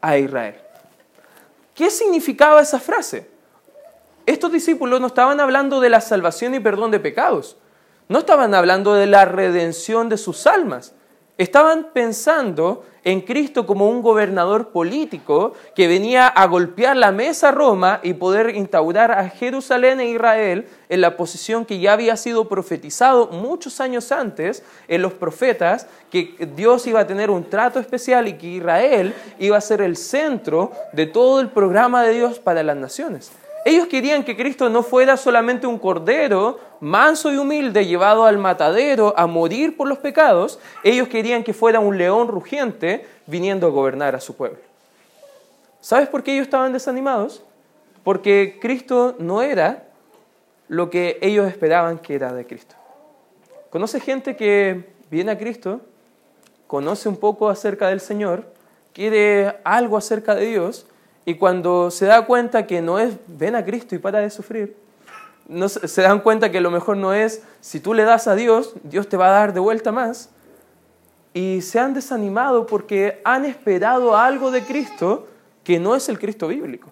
a 0.00 0.18
Israel. 0.18 0.56
¿Qué 1.74 1.90
significaba 1.90 2.60
esa 2.60 2.80
frase? 2.80 3.28
Estos 4.26 4.52
discípulos 4.52 5.00
no 5.00 5.06
estaban 5.06 5.40
hablando 5.40 5.80
de 5.80 5.88
la 5.88 6.00
salvación 6.00 6.54
y 6.54 6.60
perdón 6.60 6.90
de 6.90 7.00
pecados, 7.00 7.56
no 8.08 8.18
estaban 8.18 8.54
hablando 8.54 8.94
de 8.94 9.06
la 9.06 9.24
redención 9.24 10.08
de 10.08 10.18
sus 10.18 10.46
almas, 10.46 10.92
estaban 11.38 11.88
pensando 11.94 12.84
en 13.04 13.20
Cristo 13.22 13.64
como 13.64 13.88
un 13.88 14.02
gobernador 14.02 14.68
político 14.68 15.54
que 15.74 15.86
venía 15.86 16.26
a 16.26 16.46
golpear 16.46 16.96
la 16.96 17.12
mesa 17.12 17.52
Roma 17.52 18.00
y 18.02 18.12
poder 18.14 18.54
instaurar 18.54 19.12
a 19.12 19.30
Jerusalén 19.30 20.00
e 20.00 20.10
Israel 20.10 20.68
en 20.88 21.00
la 21.00 21.16
posición 21.16 21.64
que 21.64 21.78
ya 21.78 21.92
había 21.92 22.16
sido 22.16 22.48
profetizado 22.48 23.28
muchos 23.28 23.80
años 23.80 24.10
antes 24.12 24.64
en 24.88 25.00
los 25.00 25.14
profetas, 25.14 25.86
que 26.10 26.34
Dios 26.56 26.86
iba 26.86 27.00
a 27.00 27.06
tener 27.06 27.30
un 27.30 27.48
trato 27.48 27.78
especial 27.78 28.26
y 28.28 28.34
que 28.34 28.48
Israel 28.48 29.14
iba 29.38 29.56
a 29.56 29.62
ser 29.62 29.80
el 29.80 29.96
centro 29.96 30.72
de 30.92 31.06
todo 31.06 31.40
el 31.40 31.48
programa 31.48 32.02
de 32.02 32.14
Dios 32.14 32.40
para 32.40 32.62
las 32.62 32.76
naciones. 32.76 33.30
Ellos 33.68 33.86
querían 33.86 34.24
que 34.24 34.34
Cristo 34.34 34.70
no 34.70 34.82
fuera 34.82 35.18
solamente 35.18 35.66
un 35.66 35.78
cordero 35.78 36.58
manso 36.80 37.30
y 37.30 37.36
humilde 37.36 37.84
llevado 37.84 38.24
al 38.24 38.38
matadero 38.38 39.12
a 39.14 39.26
morir 39.26 39.76
por 39.76 39.86
los 39.86 39.98
pecados, 39.98 40.58
ellos 40.82 41.08
querían 41.08 41.44
que 41.44 41.52
fuera 41.52 41.78
un 41.78 41.98
león 41.98 42.28
rugiente 42.28 43.06
viniendo 43.26 43.66
a 43.66 43.70
gobernar 43.70 44.14
a 44.14 44.20
su 44.20 44.34
pueblo. 44.34 44.60
¿Sabes 45.82 46.08
por 46.08 46.22
qué 46.22 46.32
ellos 46.32 46.44
estaban 46.44 46.72
desanimados? 46.72 47.42
Porque 48.04 48.56
Cristo 48.58 49.16
no 49.18 49.42
era 49.42 49.84
lo 50.68 50.88
que 50.88 51.18
ellos 51.20 51.46
esperaban 51.46 51.98
que 51.98 52.14
era 52.14 52.32
de 52.32 52.46
Cristo. 52.46 52.74
Conoce 53.68 54.00
gente 54.00 54.34
que 54.34 54.94
viene 55.10 55.32
a 55.32 55.38
Cristo, 55.38 55.82
conoce 56.66 57.06
un 57.06 57.18
poco 57.18 57.50
acerca 57.50 57.88
del 57.88 58.00
Señor, 58.00 58.44
quiere 58.94 59.58
algo 59.62 59.98
acerca 59.98 60.34
de 60.34 60.46
Dios, 60.46 60.86
y 61.28 61.34
cuando 61.34 61.90
se 61.90 62.06
da 62.06 62.24
cuenta 62.24 62.66
que 62.66 62.80
no 62.80 62.98
es 62.98 63.14
ven 63.26 63.54
a 63.54 63.62
Cristo 63.62 63.94
y 63.94 63.98
para 63.98 64.20
de 64.20 64.30
sufrir, 64.30 64.78
no, 65.46 65.68
se 65.68 66.00
dan 66.00 66.20
cuenta 66.20 66.50
que 66.50 66.62
lo 66.62 66.70
mejor 66.70 66.96
no 66.96 67.12
es 67.12 67.42
si 67.60 67.80
tú 67.80 67.92
le 67.92 68.04
das 68.04 68.26
a 68.28 68.34
Dios, 68.34 68.72
Dios 68.82 69.10
te 69.10 69.18
va 69.18 69.26
a 69.26 69.32
dar 69.32 69.52
de 69.52 69.60
vuelta 69.60 69.92
más. 69.92 70.30
Y 71.34 71.60
se 71.60 71.80
han 71.80 71.92
desanimado 71.92 72.64
porque 72.64 73.20
han 73.26 73.44
esperado 73.44 74.16
algo 74.16 74.50
de 74.50 74.62
Cristo 74.62 75.28
que 75.64 75.78
no 75.78 75.94
es 75.94 76.08
el 76.08 76.18
Cristo 76.18 76.48
bíblico. 76.48 76.88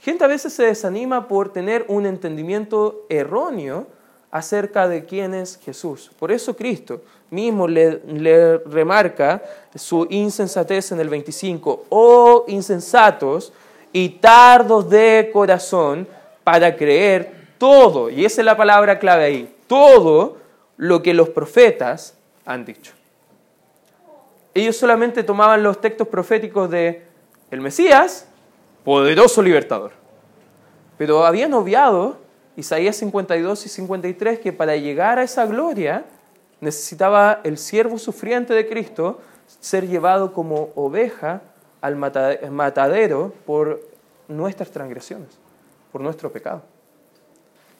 Gente 0.00 0.22
a 0.24 0.28
veces 0.28 0.52
se 0.52 0.64
desanima 0.64 1.26
por 1.26 1.50
tener 1.50 1.86
un 1.88 2.04
entendimiento 2.04 3.06
erróneo 3.08 3.86
acerca 4.30 4.88
de 4.88 5.04
quién 5.04 5.34
es 5.34 5.58
Jesús. 5.64 6.10
Por 6.18 6.32
eso 6.32 6.56
Cristo 6.56 7.02
mismo 7.30 7.66
le, 7.66 8.58
remarca 8.66 9.42
su 9.74 10.06
insensatez 10.10 10.92
en 10.92 11.00
el 11.00 11.08
25. 11.08 11.86
Oh 11.88 12.44
insensatos 12.48 13.52
y 13.92 14.10
tardos 14.10 14.88
de 14.88 15.30
corazón 15.32 16.06
para 16.44 16.76
creer 16.76 17.46
todo, 17.58 18.10
y 18.10 18.24
esa 18.24 18.42
es 18.42 18.44
la 18.44 18.56
palabra 18.56 18.98
clave 18.98 19.24
ahí, 19.24 19.56
todo 19.66 20.36
lo 20.76 21.02
que 21.02 21.14
los 21.14 21.30
profetas 21.30 22.14
han 22.44 22.64
dicho. 22.64 22.92
Ellos 24.54 24.76
solamente 24.76 25.22
tomaban 25.22 25.62
los 25.62 25.80
textos 25.80 26.08
proféticos 26.08 26.70
de 26.70 27.04
el 27.50 27.60
Mesías, 27.60 28.28
poderoso 28.84 29.42
libertador. 29.42 29.92
Pero 30.98 31.26
habían 31.26 31.52
obviado 31.54 32.18
Isaías 32.56 32.96
52 32.96 33.66
y 33.66 33.68
53 33.68 34.40
que 34.40 34.52
para 34.52 34.76
llegar 34.76 35.18
a 35.18 35.22
esa 35.22 35.44
gloria 35.46 36.04
necesitaba 36.60 37.40
el 37.44 37.58
siervo 37.58 37.98
sufriente 37.98 38.54
de 38.54 38.66
Cristo 38.66 39.20
ser 39.60 39.86
llevado 39.86 40.32
como 40.32 40.70
oveja 40.74 41.42
al 41.80 41.96
matadero 41.96 43.32
por 43.44 43.80
nuestras 44.26 44.70
transgresiones, 44.70 45.28
por 45.92 46.00
nuestro 46.00 46.32
pecado. 46.32 46.62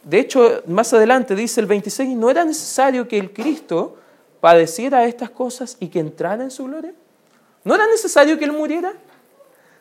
De 0.04 0.20
hecho, 0.20 0.62
más 0.66 0.92
adelante 0.92 1.34
dice 1.34 1.60
el 1.60 1.66
26, 1.66 2.16
¿no 2.16 2.30
era 2.30 2.44
necesario 2.44 3.08
que 3.08 3.18
el 3.18 3.32
Cristo 3.32 3.96
padeciera 4.40 5.04
estas 5.06 5.30
cosas 5.30 5.76
y 5.80 5.88
que 5.88 5.98
entrara 5.98 6.44
en 6.44 6.50
su 6.50 6.64
gloria? 6.66 6.92
¿No 7.64 7.74
era 7.74 7.86
necesario 7.88 8.38
que 8.38 8.44
Él 8.44 8.52
muriera? 8.52 8.92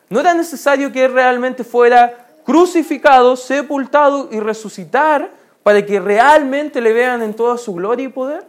¿No 0.08 0.18
era 0.18 0.34
necesario 0.34 0.90
que 0.90 1.04
Él 1.04 1.12
realmente 1.12 1.62
fuera 1.62 2.25
crucificado, 2.46 3.36
sepultado 3.36 4.28
y 4.30 4.38
resucitar 4.38 5.30
para 5.64 5.84
que 5.84 5.98
realmente 5.98 6.80
le 6.80 6.92
vean 6.92 7.20
en 7.22 7.34
toda 7.34 7.58
su 7.58 7.74
gloria 7.74 8.06
y 8.06 8.08
poder? 8.08 8.46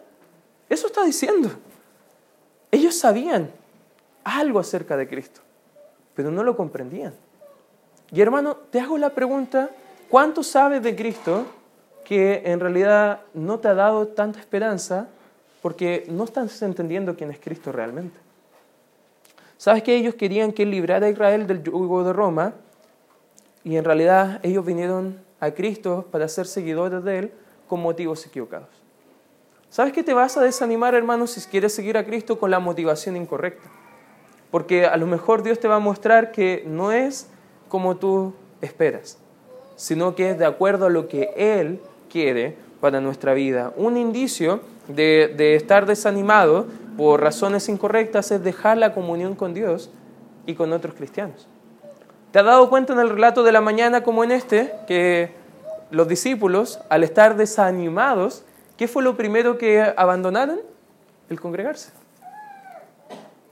Eso 0.70 0.88
está 0.88 1.04
diciendo. 1.04 1.50
Ellos 2.72 2.96
sabían 2.96 3.50
algo 4.24 4.60
acerca 4.60 4.96
de 4.96 5.08
Cristo, 5.08 5.42
pero 6.14 6.30
no 6.30 6.44
lo 6.44 6.56
comprendían. 6.56 7.14
Y 8.12 8.22
hermano, 8.22 8.56
te 8.56 8.80
hago 8.80 8.98
la 8.98 9.10
pregunta, 9.10 9.72
¿cuánto 10.10 10.44
sabes 10.44 10.84
de 10.84 10.96
Cristo 10.96 11.46
que 12.06 12.44
en 12.46 12.60
realidad 12.60 13.22
no 13.34 13.60
te 13.60 13.68
ha 13.68 13.74
dado 13.74 14.08
tanta 14.08 14.40
esperanza 14.40 15.08
porque 15.62 16.06
no 16.10 16.26
estás 16.26 16.62
entendiendo 16.62 17.16
quién 17.16 17.32
es 17.32 17.40
Cristo 17.40 17.72
realmente? 17.72 18.18
¿Sabes 19.58 19.82
que 19.82 19.96
ellos 19.96 20.14
querían 20.14 20.52
que 20.52 20.66
librara 20.66 21.08
a 21.08 21.10
Israel 21.10 21.48
del 21.48 21.64
yugo 21.64 22.04
de 22.04 22.14
Roma? 22.14 22.54
Y 23.68 23.76
en 23.76 23.84
realidad 23.84 24.40
ellos 24.44 24.66
vinieron 24.66 25.20
a 25.42 25.52
Cristo 25.52 26.06
para 26.10 26.30
ser 26.30 26.48
seguidores 26.48 27.04
de 27.04 27.20
Él 27.20 27.32
con 27.68 27.82
motivos 27.82 28.26
equivocados. 28.26 28.70
¿Sabes 29.70 29.92
que 29.92 30.04
te 30.04 30.14
vas 30.14 30.38
a 30.38 30.42
desanimar, 30.42 30.96
hermano, 30.96 31.28
si 31.28 31.42
quieres 31.50 31.76
seguir 31.76 31.98
a 31.98 32.06
Cristo 32.06 32.40
con 32.40 32.50
la 32.50 32.60
motivación 32.60 33.18
incorrecta? 33.18 33.70
Porque 34.52 34.86
a 34.86 34.96
lo 34.96 35.06
mejor 35.06 35.44
Dios 35.44 35.60
te 35.60 35.68
va 35.68 35.76
a 35.76 35.80
mostrar 35.80 36.32
que 36.32 36.64
no 36.66 36.94
es 36.94 37.28
como 37.68 37.98
tú 37.98 38.34
esperas, 38.62 39.18
sino 39.76 40.16
que 40.16 40.30
es 40.30 40.40
de 40.40 40.46
acuerdo 40.46 40.86
a 40.86 40.90
lo 40.90 41.10
que 41.10 41.34
Él 41.36 41.82
quiere 42.10 42.56
para 42.80 43.02
nuestra 43.02 43.34
vida. 43.34 43.74
Un 43.76 43.98
indicio 43.98 44.62
de, 44.88 45.34
de 45.36 45.56
estar 45.56 45.86
desanimado 45.86 46.68
por 46.96 47.20
razones 47.20 47.68
incorrectas 47.68 48.32
es 48.32 48.42
dejar 48.42 48.78
la 48.78 48.94
comunión 48.94 49.36
con 49.36 49.54
Dios 49.54 49.92
y 50.46 50.56
con 50.56 50.72
otros 50.72 50.96
cristianos. 50.96 51.50
¿Te 52.38 52.42
has 52.42 52.46
dado 52.46 52.70
cuenta 52.70 52.94
en 52.94 53.00
el 53.00 53.10
relato 53.10 53.42
de 53.42 53.52
la 53.52 53.62
mañana 53.62 54.04
como 54.04 54.24
en 54.24 54.30
este 54.30 54.72
que 54.86 55.32
los 55.90 56.08
discípulos, 56.08 56.80
al 56.88 57.04
estar 57.04 57.36
desanimados, 57.36 58.44
¿qué 58.78 58.88
fue 58.88 59.02
lo 59.02 59.18
primero 59.18 59.58
que 59.58 59.82
abandonaron? 59.98 60.60
El 61.32 61.42
congregarse. 61.42 61.90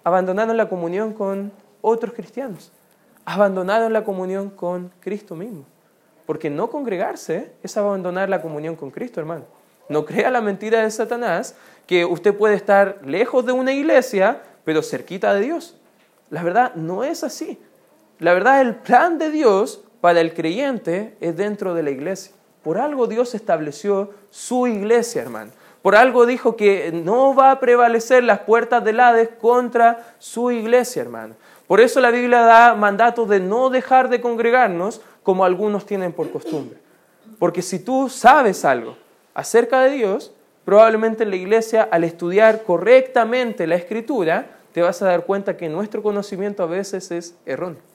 Abandonaron 0.04 0.56
la 0.56 0.70
comunión 0.70 1.14
con 1.14 1.52
otros 1.82 2.14
cristianos. 2.14 2.72
Abandonaron 3.26 3.92
la 3.92 4.04
comunión 4.04 4.52
con 4.52 4.92
Cristo 5.00 5.36
mismo. 5.36 5.66
Porque 6.28 6.52
no 6.52 6.70
congregarse 6.70 7.54
es 7.64 7.78
abandonar 7.78 8.30
la 8.30 8.40
comunión 8.40 8.76
con 8.76 8.92
Cristo, 8.92 9.20
hermano. 9.20 9.46
No 9.90 10.06
crea 10.06 10.30
la 10.30 10.42
mentira 10.42 10.84
de 10.84 10.92
Satanás 10.92 11.56
que 11.88 12.06
usted 12.06 12.38
puede 12.38 12.54
estar 12.54 13.00
lejos 13.04 13.48
de 13.48 13.52
una 13.52 13.74
iglesia, 13.74 14.44
pero 14.64 14.84
cerquita 14.84 15.34
de 15.34 15.42
Dios. 15.42 15.76
La 16.30 16.44
verdad 16.44 16.76
no 16.76 17.04
es 17.04 17.24
así. 17.24 17.60
La 18.20 18.34
verdad, 18.34 18.62
el 18.62 18.76
plan 18.76 19.18
de 19.18 19.30
Dios 19.30 19.82
para 20.00 20.22
el 20.22 20.34
creyente 20.34 21.16
es 21.20 21.36
dentro 21.36 21.74
de 21.74 21.84
la 21.84 21.90
iglesia. 21.90 22.34
Por 22.64 22.78
algo 22.78 23.08
Dios 23.08 23.36
estableció 23.36 24.12
su 24.30 24.68
iglesia, 24.68 25.22
hermano. 25.22 25.52
Por 25.82 25.96
algo 25.96 26.26
dijo 26.26 26.56
que 26.56 26.92
no 26.92 27.36
va 27.36 27.52
a 27.52 27.60
prevalecer 27.60 28.24
las 28.24 28.40
puertas 28.40 28.84
del 28.84 29.00
Hades 29.00 29.30
contra 29.40 30.16
su 30.18 30.50
iglesia, 30.50 31.02
hermano. 31.02 31.36
Por 31.68 31.82
eso 31.82 32.00
la 32.00 32.10
Biblia 32.10 32.42
da 32.42 32.74
mandato 32.74 33.26
de 33.26 33.40
no 33.40 33.70
dejar 33.70 34.10
de 34.10 34.22
congregarnos 34.22 35.02
como 35.22 35.46
algunos 35.46 35.86
tienen 35.86 36.12
por 36.12 36.32
costumbre. 36.32 36.80
Porque 37.38 37.62
si 37.62 37.80
tú 37.80 38.10
sabes 38.10 38.66
algo 38.66 38.98
acerca 39.34 39.82
de 39.82 39.92
Dios, 39.92 40.32
probablemente 40.64 41.24
en 41.24 41.30
la 41.32 41.36
iglesia, 41.36 41.88
al 41.92 42.04
estudiar 42.04 42.64
correctamente 42.64 43.68
la 43.68 43.76
escritura, 43.76 44.48
te 44.72 44.82
vas 44.82 45.02
a 45.02 45.06
dar 45.06 45.26
cuenta 45.26 45.58
que 45.58 45.70
nuestro 45.70 46.02
conocimiento 46.02 46.64
a 46.64 46.68
veces 46.68 47.12
es 47.12 47.36
erróneo. 47.46 47.95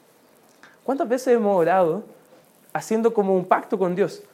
¿Cuántas 0.91 1.09
veces 1.09 1.37
hemos 1.37 1.57
orado 1.57 2.03
haciendo 2.73 3.15
como 3.15 3.37
un 3.37 3.45
pacto 3.45 3.79
con 3.79 3.95
Dios? 3.95 4.25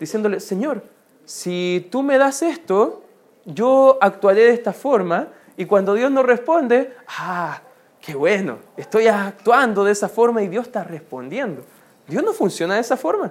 Diciéndole, 0.00 0.40
Señor, 0.40 0.82
si 1.26 1.86
tú 1.92 2.02
me 2.02 2.16
das 2.16 2.40
esto, 2.40 3.02
yo 3.44 3.98
actuaré 4.00 4.44
de 4.44 4.54
esta 4.54 4.72
forma 4.72 5.28
y 5.58 5.66
cuando 5.66 5.92
Dios 5.92 6.10
nos 6.10 6.24
responde, 6.24 6.96
ah, 7.18 7.60
qué 8.00 8.14
bueno, 8.14 8.60
estoy 8.78 9.08
actuando 9.08 9.84
de 9.84 9.92
esa 9.92 10.08
forma 10.08 10.42
y 10.42 10.48
Dios 10.48 10.68
está 10.68 10.84
respondiendo. 10.84 11.62
Dios 12.08 12.24
no 12.24 12.32
funciona 12.32 12.76
de 12.76 12.80
esa 12.80 12.96
forma. 12.96 13.30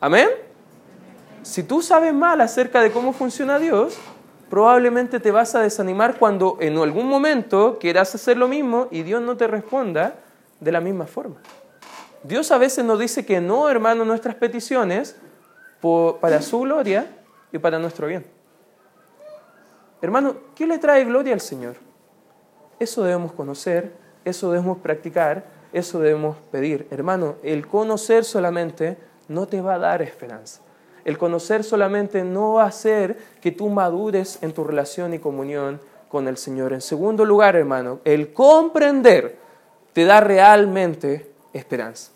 Amén. 0.00 0.30
Si 1.42 1.62
tú 1.62 1.82
sabes 1.82 2.14
mal 2.14 2.40
acerca 2.40 2.80
de 2.80 2.90
cómo 2.90 3.12
funciona 3.12 3.58
Dios, 3.58 3.98
probablemente 4.48 5.20
te 5.20 5.30
vas 5.30 5.54
a 5.54 5.60
desanimar 5.60 6.18
cuando 6.18 6.56
en 6.58 6.78
algún 6.78 7.06
momento 7.06 7.76
quieras 7.78 8.14
hacer 8.14 8.38
lo 8.38 8.48
mismo 8.48 8.88
y 8.90 9.02
Dios 9.02 9.20
no 9.20 9.36
te 9.36 9.46
responda 9.46 10.20
de 10.60 10.72
la 10.72 10.80
misma 10.80 11.06
forma. 11.06 11.36
Dios 12.22 12.50
a 12.50 12.58
veces 12.58 12.84
nos 12.84 12.98
dice 12.98 13.24
que 13.24 13.40
no, 13.40 13.68
hermano, 13.68 14.04
nuestras 14.04 14.34
peticiones 14.34 15.16
para 16.20 16.42
su 16.42 16.60
gloria 16.60 17.06
y 17.52 17.58
para 17.58 17.78
nuestro 17.78 18.06
bien. 18.06 18.26
Hermano, 20.02 20.36
¿qué 20.54 20.66
le 20.66 20.78
trae 20.78 21.04
gloria 21.04 21.34
al 21.34 21.40
Señor? 21.40 21.76
Eso 22.78 23.04
debemos 23.04 23.32
conocer, 23.32 23.92
eso 24.24 24.50
debemos 24.50 24.78
practicar, 24.78 25.44
eso 25.72 26.00
debemos 26.00 26.36
pedir. 26.50 26.86
Hermano, 26.90 27.36
el 27.42 27.66
conocer 27.66 28.24
solamente 28.24 28.98
no 29.28 29.46
te 29.46 29.60
va 29.60 29.74
a 29.74 29.78
dar 29.78 30.02
esperanza. 30.02 30.60
El 31.04 31.18
conocer 31.18 31.62
solamente 31.62 32.24
no 32.24 32.54
va 32.54 32.64
a 32.64 32.68
hacer 32.68 33.16
que 33.40 33.52
tú 33.52 33.68
madures 33.68 34.42
en 34.42 34.52
tu 34.52 34.64
relación 34.64 35.14
y 35.14 35.20
comunión 35.20 35.80
con 36.08 36.26
el 36.26 36.36
Señor. 36.36 36.72
En 36.72 36.80
segundo 36.80 37.24
lugar, 37.24 37.54
hermano, 37.54 38.00
el 38.04 38.32
comprender 38.32 39.38
te 39.96 40.04
da 40.04 40.20
realmente 40.20 41.26
esperanza. 41.54 42.12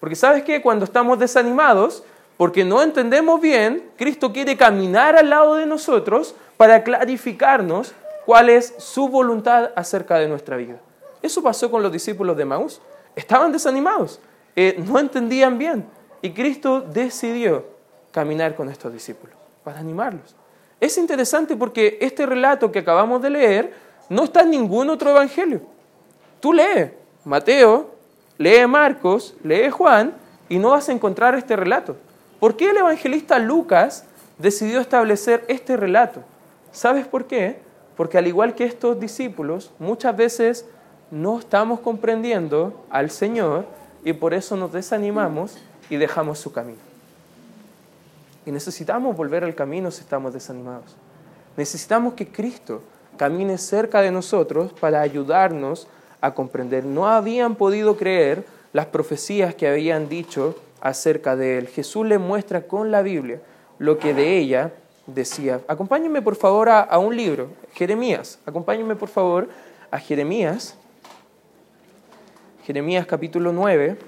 Porque 0.00 0.16
sabes 0.16 0.42
que 0.42 0.60
cuando 0.60 0.84
estamos 0.84 1.16
desanimados, 1.16 2.02
porque 2.36 2.64
no 2.64 2.82
entendemos 2.82 3.40
bien, 3.40 3.88
Cristo 3.96 4.32
quiere 4.32 4.56
caminar 4.56 5.14
al 5.14 5.30
lado 5.30 5.54
de 5.54 5.64
nosotros 5.64 6.34
para 6.56 6.82
clarificarnos 6.82 7.94
cuál 8.26 8.50
es 8.50 8.74
su 8.78 9.08
voluntad 9.08 9.70
acerca 9.76 10.18
de 10.18 10.26
nuestra 10.26 10.56
vida. 10.56 10.80
Eso 11.22 11.40
pasó 11.40 11.70
con 11.70 11.84
los 11.84 11.92
discípulos 11.92 12.36
de 12.36 12.46
Maús. 12.46 12.80
Estaban 13.14 13.52
desanimados. 13.52 14.18
eh, 14.56 14.82
no 14.84 14.98
entendían 14.98 15.56
bien. 15.56 15.86
Y 16.20 16.32
Cristo 16.32 16.80
decidió 16.80 17.64
caminar 18.10 18.56
con 18.56 18.68
estos 18.68 18.92
discípulos 18.92 19.36
para 19.62 19.78
animarlos. 19.78 20.34
Es 20.80 20.98
interesante 20.98 21.54
porque 21.54 21.96
este 22.00 22.26
relato 22.26 22.72
que 22.72 22.80
acabamos 22.80 23.22
de 23.22 23.30
leer 23.30 23.72
no 24.08 24.24
está 24.24 24.40
en 24.40 24.50
ningún 24.50 24.90
otro 24.90 25.10
evangelio. 25.12 25.60
Tú 26.40 26.52
lees 26.52 27.03
Mateo, 27.24 27.90
lee 28.38 28.66
Marcos, 28.66 29.34
lee 29.42 29.70
Juan 29.70 30.14
y 30.48 30.58
no 30.58 30.70
vas 30.70 30.88
a 30.88 30.92
encontrar 30.92 31.34
este 31.34 31.56
relato. 31.56 31.96
¿Por 32.38 32.56
qué 32.56 32.70
el 32.70 32.76
evangelista 32.76 33.38
Lucas 33.38 34.04
decidió 34.38 34.80
establecer 34.80 35.44
este 35.48 35.76
relato? 35.76 36.22
¿Sabes 36.72 37.06
por 37.06 37.26
qué? 37.26 37.58
Porque 37.96 38.18
al 38.18 38.26
igual 38.26 38.54
que 38.54 38.64
estos 38.64 39.00
discípulos, 39.00 39.72
muchas 39.78 40.16
veces 40.16 40.66
no 41.10 41.38
estamos 41.38 41.80
comprendiendo 41.80 42.84
al 42.90 43.10
Señor 43.10 43.66
y 44.04 44.12
por 44.12 44.34
eso 44.34 44.56
nos 44.56 44.72
desanimamos 44.72 45.56
y 45.88 45.96
dejamos 45.96 46.38
su 46.38 46.52
camino. 46.52 46.78
Y 48.44 48.50
necesitamos 48.50 49.16
volver 49.16 49.44
al 49.44 49.54
camino 49.54 49.90
si 49.90 50.02
estamos 50.02 50.34
desanimados. 50.34 50.96
Necesitamos 51.56 52.14
que 52.14 52.28
Cristo 52.28 52.82
camine 53.16 53.56
cerca 53.56 54.02
de 54.02 54.10
nosotros 54.10 54.72
para 54.72 55.00
ayudarnos 55.00 55.86
a 56.24 56.34
comprender. 56.34 56.86
No 56.86 57.06
habían 57.06 57.54
podido 57.54 57.98
creer 57.98 58.46
las 58.72 58.86
profecías 58.86 59.54
que 59.54 59.68
habían 59.68 60.08
dicho 60.08 60.58
acerca 60.80 61.36
de 61.36 61.58
él. 61.58 61.68
Jesús 61.68 62.06
le 62.06 62.16
muestra 62.16 62.62
con 62.62 62.90
la 62.90 63.02
Biblia 63.02 63.42
lo 63.78 63.98
que 63.98 64.14
de 64.14 64.38
ella 64.38 64.72
decía. 65.06 65.60
Acompáñenme 65.68 66.22
por 66.22 66.36
favor 66.36 66.70
a, 66.70 66.98
un 66.98 67.14
libro, 67.14 67.50
Jeremías. 67.74 68.38
Acompáñenme 68.46 68.96
por 68.96 69.10
favor 69.10 69.50
a 69.90 69.98
Jeremías. 69.98 70.78
Jeremías 72.64 73.06
capítulo 73.06 73.52
9. 73.52 73.98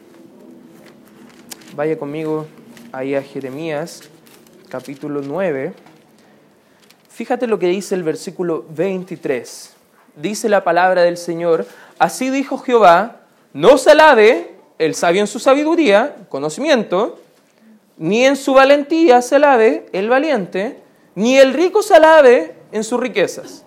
Vaya 1.77 1.99
conmigo 1.99 2.47
ahí 2.93 3.15
a 3.15 3.21
Jeremías 3.21 4.09
capítulo 4.71 5.21
9. 5.21 5.75
Fíjate 7.11 7.47
lo 7.47 7.59
que 7.59 7.67
dice 7.67 7.95
el 7.95 8.03
versículo 8.03 8.65
23. 8.71 9.76
Dice 10.17 10.49
la 10.49 10.65
palabra 10.65 11.03
del 11.03 11.19
Señor, 11.19 11.67
así 11.99 12.31
dijo 12.31 12.59
Jehová, 12.59 13.21
no 13.53 13.77
se 13.77 13.91
alabe 13.91 14.57
el 14.79 14.95
sabio 14.95 15.21
en 15.21 15.27
su 15.27 15.39
sabiduría, 15.39 16.17
conocimiento, 16.31 17.19
ni 17.99 18.25
en 18.25 18.37
su 18.37 18.55
valentía 18.55 19.23
se 19.23 19.37
alabe 19.37 19.87
el 19.93 20.09
valiente, 20.09 20.79
ni 21.15 21.39
el 21.39 21.53
rico 21.53 21.83
se 21.83 21.95
alabe 21.95 22.55
en 22.73 22.85
sus 22.85 23.01
riquezas. 23.01 23.65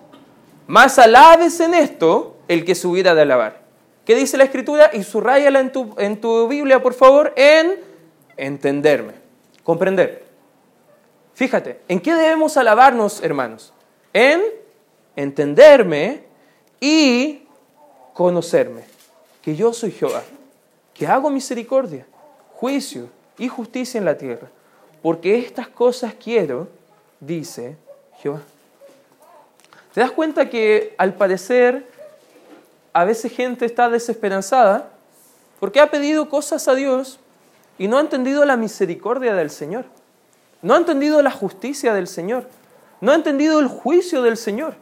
Más 0.66 0.98
alabes 0.98 1.58
en 1.60 1.74
esto 1.74 2.36
el 2.48 2.64
que 2.64 2.74
subiera 2.74 3.14
de 3.14 3.22
alabar. 3.22 3.60
¿Qué 4.04 4.14
dice 4.14 4.36
la 4.36 4.44
escritura? 4.44 4.90
Y 4.92 5.02
subrayala 5.04 5.60
en 5.60 5.72
tu, 5.72 5.94
en 5.98 6.20
tu 6.20 6.48
Biblia, 6.48 6.82
por 6.82 6.94
favor, 6.94 7.32
en 7.36 7.76
entenderme, 8.36 9.14
comprender. 9.62 10.24
Fíjate, 11.34 11.80
¿en 11.88 12.00
qué 12.00 12.14
debemos 12.14 12.56
alabarnos, 12.56 13.22
hermanos? 13.22 13.72
En 14.12 14.42
entenderme 15.16 16.29
y 16.80 17.42
conocerme, 18.14 18.84
que 19.42 19.54
yo 19.54 19.72
soy 19.72 19.92
Jehová, 19.92 20.22
que 20.94 21.06
hago 21.06 21.30
misericordia, 21.30 22.06
juicio 22.54 23.08
y 23.38 23.48
justicia 23.48 23.98
en 23.98 24.04
la 24.04 24.16
tierra, 24.16 24.48
porque 25.02 25.38
estas 25.38 25.68
cosas 25.68 26.14
quiero, 26.14 26.68
dice 27.20 27.76
Jehová. 28.22 28.40
¿Te 29.92 30.00
das 30.00 30.12
cuenta 30.12 30.48
que 30.48 30.94
al 30.98 31.14
parecer 31.14 31.86
a 32.92 33.04
veces 33.04 33.32
gente 33.32 33.66
está 33.66 33.88
desesperanzada 33.88 34.90
porque 35.58 35.80
ha 35.80 35.90
pedido 35.90 36.28
cosas 36.28 36.68
a 36.68 36.74
Dios 36.74 37.18
y 37.78 37.88
no 37.88 37.98
ha 37.98 38.00
entendido 38.00 38.44
la 38.44 38.56
misericordia 38.56 39.34
del 39.34 39.50
Señor? 39.50 39.84
No 40.62 40.74
ha 40.74 40.78
entendido 40.78 41.22
la 41.22 41.30
justicia 41.30 41.94
del 41.94 42.06
Señor. 42.06 42.46
No 43.00 43.12
ha 43.12 43.14
entendido 43.14 43.60
el 43.60 43.66
juicio 43.66 44.22
del 44.22 44.36
Señor. 44.36 44.74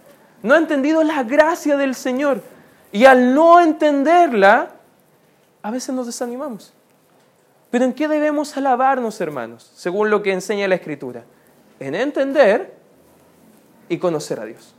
No 0.43 0.55
ha 0.55 0.59
entendido 0.59 1.03
la 1.03 1.23
gracia 1.23 1.77
del 1.77 1.95
Señor. 1.95 2.43
Y 2.93 3.05
al 3.05 3.35
no 3.35 3.61
entenderla, 3.61 4.71
a 5.63 5.71
veces 5.71 5.95
nos 5.95 6.07
desanimamos. 6.07 6.73
Pero 7.71 7.85
¿en 7.85 7.93
qué 7.93 8.09
debemos 8.09 8.57
alabarnos, 8.57 9.21
hermanos? 9.21 9.71
Según 9.75 10.11
lo 10.11 10.23
que 10.23 10.33
enseña 10.33 10.69
la 10.69 10.77
Escritura. 10.77 11.25
En 11.81 11.95
entender 11.95 12.75
y 13.89 13.99
conocer 13.99 14.41
a 14.41 14.45
Dios. 14.45 14.75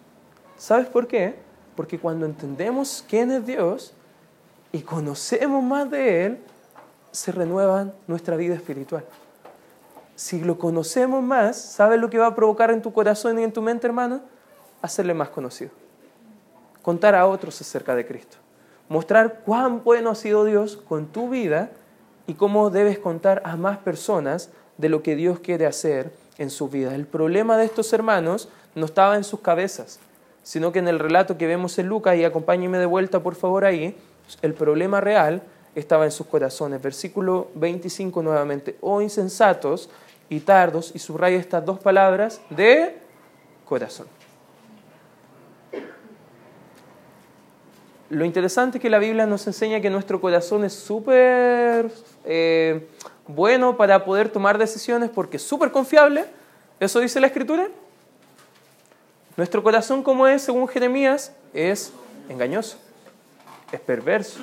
¿Sabes 0.58 0.88
por 0.88 1.08
qué? 1.08 1.36
Porque 1.76 2.00
cuando 2.00 2.26
entendemos 2.26 3.04
quién 3.08 3.32
es 3.32 3.46
Dios 3.46 3.94
y 4.72 4.82
conocemos 4.82 5.64
más 5.64 5.90
de 5.90 6.26
Él, 6.26 6.40
se 7.12 7.32
renueva 7.32 7.92
nuestra 8.08 8.36
vida 8.36 8.56
espiritual 8.56 9.04
si 10.20 10.42
lo 10.42 10.60
conocemos 10.60 11.24
más, 11.24 11.56
¿sabes 11.58 11.98
lo 11.98 12.10
que 12.10 12.18
va 12.18 12.28
a 12.28 12.36
provocar 12.36 12.72
en 12.72 12.82
tu 12.82 12.92
corazón 12.92 13.40
y 13.40 13.44
en 13.44 13.54
tu 13.54 13.62
mente, 13.62 13.88
hermano? 13.88 14.20
Hacerle 14.82 15.14
más 15.14 15.30
conocido. 15.30 15.72
Contar 16.82 17.16
a 17.16 17.28
otros 17.28 17.60
acerca 17.62 17.96
de 17.96 18.06
Cristo. 18.06 18.38
Mostrar 18.88 19.42
cuán 19.46 19.84
bueno 19.84 20.10
ha 20.10 20.16
sido 20.16 20.46
Dios 20.46 20.78
con 20.78 21.08
tu 21.08 21.30
vida 21.30 21.72
y 22.26 22.36
cómo 22.36 22.70
debes 22.70 23.00
contar 23.00 23.42
a 23.46 23.56
más 23.56 23.80
personas 23.80 24.50
de 24.78 24.90
lo 24.90 25.04
que 25.04 25.16
Dios 25.16 25.40
quiere 25.40 25.66
hacer 25.66 26.12
en 26.38 26.50
su 26.50 26.70
vida. 26.70 26.96
El 26.96 27.06
problema 27.06 27.58
de 27.58 27.66
estos 27.66 27.92
hermanos 27.94 28.50
no 28.76 28.86
estaba 28.86 29.16
en 29.16 29.24
sus 29.24 29.42
cabezas, 29.42 30.00
sino 30.44 30.72
que 30.72 30.80
en 30.80 30.88
el 30.88 31.00
relato 31.00 31.38
que 31.38 31.48
vemos 31.48 31.78
en 31.78 31.88
Lucas, 31.88 32.16
y 32.18 32.24
acompáñeme 32.24 32.78
de 32.78 32.86
vuelta 32.86 33.22
por 33.22 33.36
favor 33.36 33.66
ahí, 33.66 33.96
el 34.42 34.54
problema 34.54 35.02
real 35.02 35.44
estaba 35.76 36.06
en 36.06 36.12
sus 36.12 36.28
corazones. 36.28 36.82
Versículo 36.82 37.50
25 37.56 38.24
nuevamente, 38.24 38.78
oh 38.82 39.02
insensatos, 39.02 39.90
y 40.30 40.42
tardos, 40.42 40.92
y 40.94 41.00
subraya 41.00 41.38
estas 41.38 41.66
dos 41.66 41.80
palabras 41.80 42.40
de 42.52 42.96
corazón. 43.66 44.19
Lo 48.10 48.26
interesante 48.26 48.78
es 48.78 48.82
que 48.82 48.90
la 48.90 49.00
Biblia 49.00 49.26
nos 49.26 49.46
enseña 49.48 49.82
que 49.82 49.90
nuestro 49.90 50.20
corazón 50.20 50.64
es 50.64 50.74
súper 50.74 51.92
eh, 52.26 52.88
bueno 53.28 53.78
para 53.78 54.04
poder 54.04 54.30
tomar 54.30 54.58
decisiones 54.58 55.10
porque 55.10 55.38
es 55.38 55.44
súper 55.44 55.72
confiable. 55.72 56.26
¿Eso 56.80 57.00
dice 57.00 57.20
la 57.20 57.28
Escritura? 57.28 57.68
Nuestro 59.38 59.62
corazón, 59.62 60.02
como 60.02 60.28
es, 60.28 60.42
según 60.42 60.68
Jeremías, 60.68 61.34
es 61.54 61.94
engañoso, 62.30 62.78
es 63.72 63.80
perverso, 63.80 64.40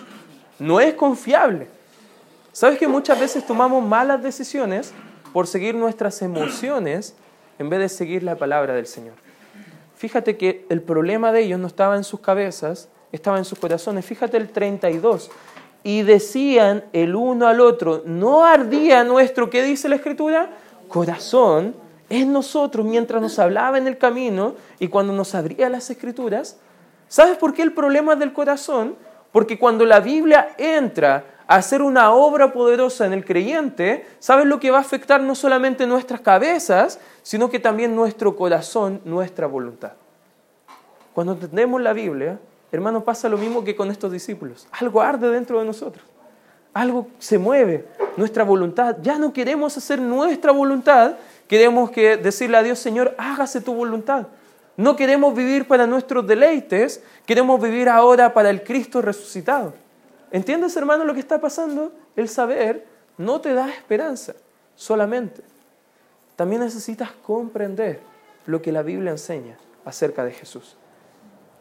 no 0.59 0.81
es 0.81 0.94
confiable. 0.94 1.66
¿Sabes 2.52 2.79
que 2.79 2.88
muchas 2.88 3.18
veces 3.18 3.46
tomamos 3.46 3.85
malas 3.85 4.22
decisiones 4.22 4.94
por 5.33 5.46
seguir 5.46 5.74
nuestras 5.74 6.22
emociones 6.22 7.14
en 7.59 7.68
vez 7.68 7.81
de 7.81 7.88
seguir 7.88 8.22
la 8.22 8.37
palabra 8.37 8.74
del 8.74 8.87
Señor. 8.87 9.14
Fíjate 9.96 10.37
que 10.37 10.64
el 10.68 10.81
problema 10.81 11.33
de 11.33 11.42
ellos 11.42 11.61
no 11.61 11.66
estaba 11.66 11.96
en 11.96 12.05
sus 12.05 12.20
cabezas, 12.20 12.88
estaba 13.16 13.38
en 13.38 13.44
sus 13.44 13.59
corazones. 13.59 14.05
Fíjate 14.05 14.37
el 14.37 14.50
32. 14.50 15.31
Y 15.83 16.02
decían 16.02 16.85
el 16.92 17.14
uno 17.14 17.46
al 17.46 17.61
otro, 17.61 18.02
¿no 18.05 18.44
ardía 18.44 19.05
nuestro, 19.05 19.50
qué 19.50 19.62
dice 19.62 19.88
la 19.88 19.96
escritura? 19.96 20.50
Corazón 20.88 21.74
en 22.09 22.33
nosotros 22.33 22.87
mientras 22.87 23.20
nos 23.20 23.38
hablaba 23.38 23.79
en 23.79 23.87
el 23.87 23.98
camino 23.98 24.55
y 24.79 24.88
cuando 24.88 25.12
nos 25.12 25.35
abría 25.35 25.68
las 25.68 25.90
escrituras. 25.90 26.59
¿Sabes 27.09 27.37
por 27.37 27.55
qué 27.55 27.62
el 27.62 27.72
problema 27.72 28.16
del 28.16 28.33
corazón? 28.33 28.96
Porque 29.33 29.59
cuando 29.59 29.85
la 29.85 30.00
Biblia 30.00 30.55
entra 30.59 31.24
hacer 31.46 31.83
una 31.83 32.12
obra 32.12 32.52
poderosa 32.52 33.07
en 33.07 33.12
el 33.12 33.24
creyente, 33.24 34.07
¿sabes 34.18 34.46
lo 34.46 34.59
que 34.59 34.70
va 34.70 34.79
a 34.79 34.81
afectar 34.81 35.20
no 35.20 35.35
solamente 35.35 35.87
nuestras 35.87 36.20
cabezas, 36.20 36.98
sino 37.22 37.48
que 37.50 37.61
también 37.61 37.94
nuestro 37.94 38.37
corazón, 38.37 39.00
nuestra 39.05 39.46
voluntad? 39.46 39.92
Cuando 41.12 41.33
entendemos 41.35 41.81
la 41.81 41.92
Biblia, 41.92 42.38
hermano, 42.76 43.04
pasa 43.04 43.28
lo 43.28 43.38
mismo 43.38 43.64
que 43.64 43.74
con 43.74 43.90
estos 43.90 44.12
discípulos. 44.12 44.66
Algo 44.70 45.00
arde 45.00 45.30
dentro 45.30 45.58
de 45.58 45.64
nosotros. 45.64 46.04
Algo 46.72 47.08
se 47.18 47.38
mueve, 47.38 47.86
nuestra 48.16 48.44
voluntad. 48.44 48.96
Ya 49.02 49.18
no 49.18 49.32
queremos 49.32 49.76
hacer 49.76 50.00
nuestra 50.00 50.52
voluntad, 50.52 51.16
queremos 51.48 51.90
que 51.90 52.16
decirle 52.16 52.58
a 52.58 52.62
Dios, 52.62 52.78
Señor, 52.78 53.14
hágase 53.18 53.60
tu 53.60 53.74
voluntad. 53.74 54.26
No 54.76 54.94
queremos 54.94 55.34
vivir 55.34 55.66
para 55.66 55.86
nuestros 55.86 56.26
deleites, 56.26 57.02
queremos 57.24 57.60
vivir 57.60 57.88
ahora 57.88 58.34
para 58.34 58.50
el 58.50 58.62
Cristo 58.62 59.00
resucitado. 59.00 59.72
¿Entiendes, 60.30 60.76
hermano, 60.76 61.04
lo 61.04 61.14
que 61.14 61.20
está 61.20 61.40
pasando? 61.40 61.92
El 62.14 62.28
saber 62.28 62.86
no 63.16 63.40
te 63.40 63.54
da 63.54 63.70
esperanza 63.70 64.34
solamente. 64.74 65.42
También 66.36 66.60
necesitas 66.60 67.10
comprender 67.10 68.00
lo 68.44 68.60
que 68.60 68.70
la 68.70 68.82
Biblia 68.82 69.12
enseña 69.12 69.56
acerca 69.86 70.24
de 70.24 70.32
Jesús. 70.32 70.76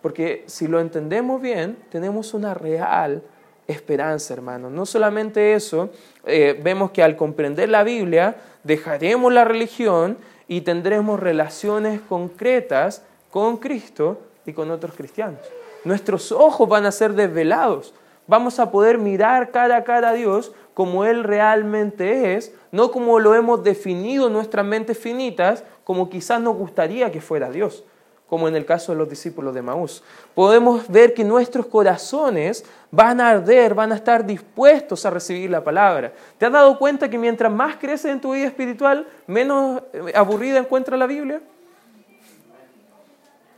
Porque 0.05 0.43
si 0.45 0.67
lo 0.67 0.79
entendemos 0.79 1.41
bien, 1.41 1.79
tenemos 1.89 2.35
una 2.35 2.53
real 2.53 3.23
esperanza, 3.65 4.35
hermano. 4.35 4.69
No 4.69 4.85
solamente 4.85 5.55
eso, 5.55 5.89
eh, 6.27 6.61
vemos 6.63 6.91
que 6.91 7.01
al 7.01 7.15
comprender 7.15 7.69
la 7.69 7.83
Biblia, 7.83 8.35
dejaremos 8.63 9.33
la 9.33 9.45
religión 9.45 10.19
y 10.47 10.61
tendremos 10.61 11.19
relaciones 11.19 12.01
concretas 12.01 13.01
con 13.31 13.57
Cristo 13.57 14.19
y 14.45 14.53
con 14.53 14.69
otros 14.69 14.93
cristianos. 14.93 15.39
Nuestros 15.83 16.31
ojos 16.31 16.69
van 16.69 16.85
a 16.85 16.91
ser 16.91 17.13
desvelados 17.13 17.95
vamos 18.27 18.59
a 18.59 18.71
poder 18.71 18.97
mirar 18.97 19.51
cara 19.51 19.77
a 19.77 19.83
cara 19.83 20.09
a 20.09 20.13
Dios 20.13 20.51
como 20.73 21.05
Él 21.05 21.23
realmente 21.23 22.35
es, 22.35 22.53
no 22.71 22.91
como 22.91 23.19
lo 23.19 23.33
hemos 23.33 23.63
definido 23.63 24.27
en 24.27 24.33
nuestras 24.33 24.65
mentes 24.65 24.97
finitas, 24.97 25.63
como 25.83 26.09
quizás 26.09 26.41
nos 26.41 26.55
gustaría 26.55 27.11
que 27.11 27.21
fuera 27.21 27.49
Dios, 27.49 27.85
como 28.27 28.47
en 28.47 28.55
el 28.55 28.65
caso 28.65 28.91
de 28.91 28.97
los 28.97 29.09
discípulos 29.09 29.53
de 29.53 29.61
Maús. 29.61 30.03
Podemos 30.33 30.87
ver 30.87 31.13
que 31.13 31.23
nuestros 31.23 31.67
corazones 31.67 32.65
van 32.89 33.21
a 33.21 33.29
arder, 33.29 33.75
van 33.75 33.91
a 33.91 33.95
estar 33.95 34.25
dispuestos 34.25 35.05
a 35.05 35.11
recibir 35.11 35.49
la 35.49 35.63
palabra. 35.63 36.11
¿Te 36.37 36.45
has 36.45 36.51
dado 36.51 36.77
cuenta 36.79 37.09
que 37.09 37.17
mientras 37.17 37.51
más 37.51 37.77
creces 37.77 38.11
en 38.11 38.19
tu 38.19 38.33
vida 38.33 38.47
espiritual, 38.47 39.07
menos 39.27 39.83
eh, 39.93 40.11
aburrida 40.15 40.57
encuentras 40.57 40.97
la 40.97 41.05
Biblia? 41.05 41.41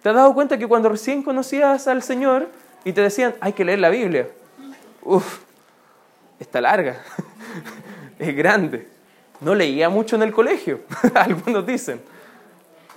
¿Te 0.03 0.09
has 0.09 0.15
dado 0.15 0.33
cuenta 0.33 0.57
que 0.57 0.67
cuando 0.67 0.89
recién 0.89 1.23
conocías 1.23 1.87
al 1.87 2.03
Señor 2.03 2.47
y 2.83 2.91
te 2.91 3.01
decían, 3.01 3.35
hay 3.39 3.53
que 3.53 3.63
leer 3.63 3.79
la 3.79 3.89
Biblia? 3.89 4.27
Uf, 5.01 5.39
está 6.39 6.59
larga, 6.59 7.01
es 8.19 8.35
grande. 8.35 8.87
No 9.39 9.55
leía 9.55 9.87
mucho 9.89 10.15
en 10.15 10.23
el 10.23 10.33
colegio, 10.33 10.81
algunos 11.13 11.65
dicen. 11.65 12.01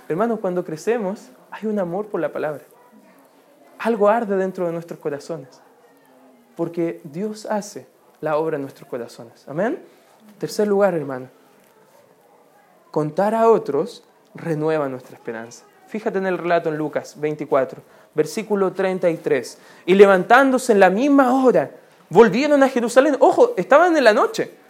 Hermanos, 0.09 0.39
cuando 0.39 0.65
crecemos 0.65 1.29
hay 1.51 1.67
un 1.67 1.77
amor 1.79 2.07
por 2.07 2.21
la 2.21 2.31
palabra. 2.31 2.63
Algo 3.79 4.09
arde 4.09 4.35
dentro 4.37 4.65
de 4.65 4.71
nuestros 4.71 4.99
corazones. 4.99 5.61
Porque 6.55 7.01
Dios 7.03 7.45
hace 7.45 7.87
la 8.21 8.37
obra 8.37 8.55
en 8.55 8.61
nuestros 8.61 8.89
corazones. 8.89 9.45
Amén. 9.47 9.79
Tercer 10.37 10.67
lugar, 10.67 10.93
hermano. 10.93 11.27
Contar 12.89 13.35
a 13.35 13.49
otros 13.49 14.03
renueva 14.33 14.87
nuestra 14.87 15.15
esperanza. 15.15 15.65
Fíjate 15.87 16.19
en 16.19 16.25
el 16.25 16.37
relato 16.37 16.69
en 16.69 16.77
Lucas 16.77 17.19
24, 17.19 17.81
versículo 18.13 18.71
33. 18.71 19.57
Y 19.85 19.95
levantándose 19.95 20.71
en 20.71 20.79
la 20.79 20.89
misma 20.89 21.43
hora, 21.43 21.71
volvieron 22.09 22.63
a 22.63 22.69
Jerusalén. 22.69 23.17
Ojo, 23.19 23.53
estaban 23.57 23.97
en 23.97 24.03
la 24.03 24.13
noche. 24.13 24.60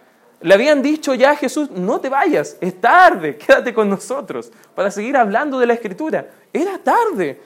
Le 0.42 0.54
habían 0.54 0.82
dicho 0.82 1.14
ya 1.14 1.32
a 1.32 1.36
Jesús, 1.36 1.70
no 1.70 2.00
te 2.00 2.08
vayas, 2.08 2.56
es 2.60 2.80
tarde, 2.80 3.36
quédate 3.46 3.72
con 3.72 3.88
nosotros 3.88 4.50
para 4.74 4.90
seguir 4.90 5.16
hablando 5.16 5.58
de 5.58 5.66
la 5.66 5.74
escritura. 5.74 6.28
Era 6.52 6.78
tarde, 6.78 7.40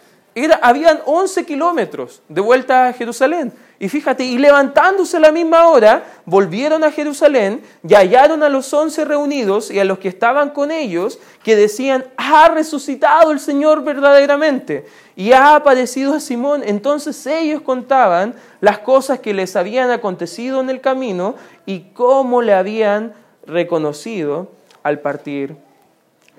Habían 0.60 1.00
11 1.06 1.46
kilómetros 1.46 2.20
de 2.28 2.42
vuelta 2.42 2.88
a 2.88 2.92
Jerusalén. 2.92 3.52
Y 3.78 3.88
fíjate, 3.88 4.24
y 4.24 4.38
levantándose 4.38 5.16
a 5.16 5.20
la 5.20 5.32
misma 5.32 5.68
hora, 5.68 6.04
volvieron 6.24 6.84
a 6.84 6.90
Jerusalén 6.90 7.62
y 7.86 7.94
hallaron 7.94 8.42
a 8.42 8.48
los 8.48 8.72
once 8.72 9.04
reunidos 9.04 9.70
y 9.70 9.78
a 9.78 9.84
los 9.84 9.98
que 9.98 10.08
estaban 10.08 10.50
con 10.50 10.70
ellos, 10.70 11.18
que 11.42 11.56
decían, 11.56 12.04
ha 12.16 12.48
resucitado 12.48 13.32
el 13.32 13.40
Señor 13.40 13.82
verdaderamente 13.82 14.86
y 15.14 15.32
ha 15.32 15.56
aparecido 15.56 16.14
a 16.14 16.20
Simón. 16.20 16.62
Entonces 16.64 17.26
ellos 17.26 17.62
contaban 17.62 18.34
las 18.60 18.78
cosas 18.78 19.20
que 19.20 19.34
les 19.34 19.56
habían 19.56 19.90
acontecido 19.90 20.60
en 20.60 20.70
el 20.70 20.80
camino 20.80 21.34
y 21.64 21.80
cómo 21.94 22.42
le 22.42 22.54
habían 22.54 23.14
reconocido 23.46 24.48
al 24.82 25.00
partir 25.00 25.56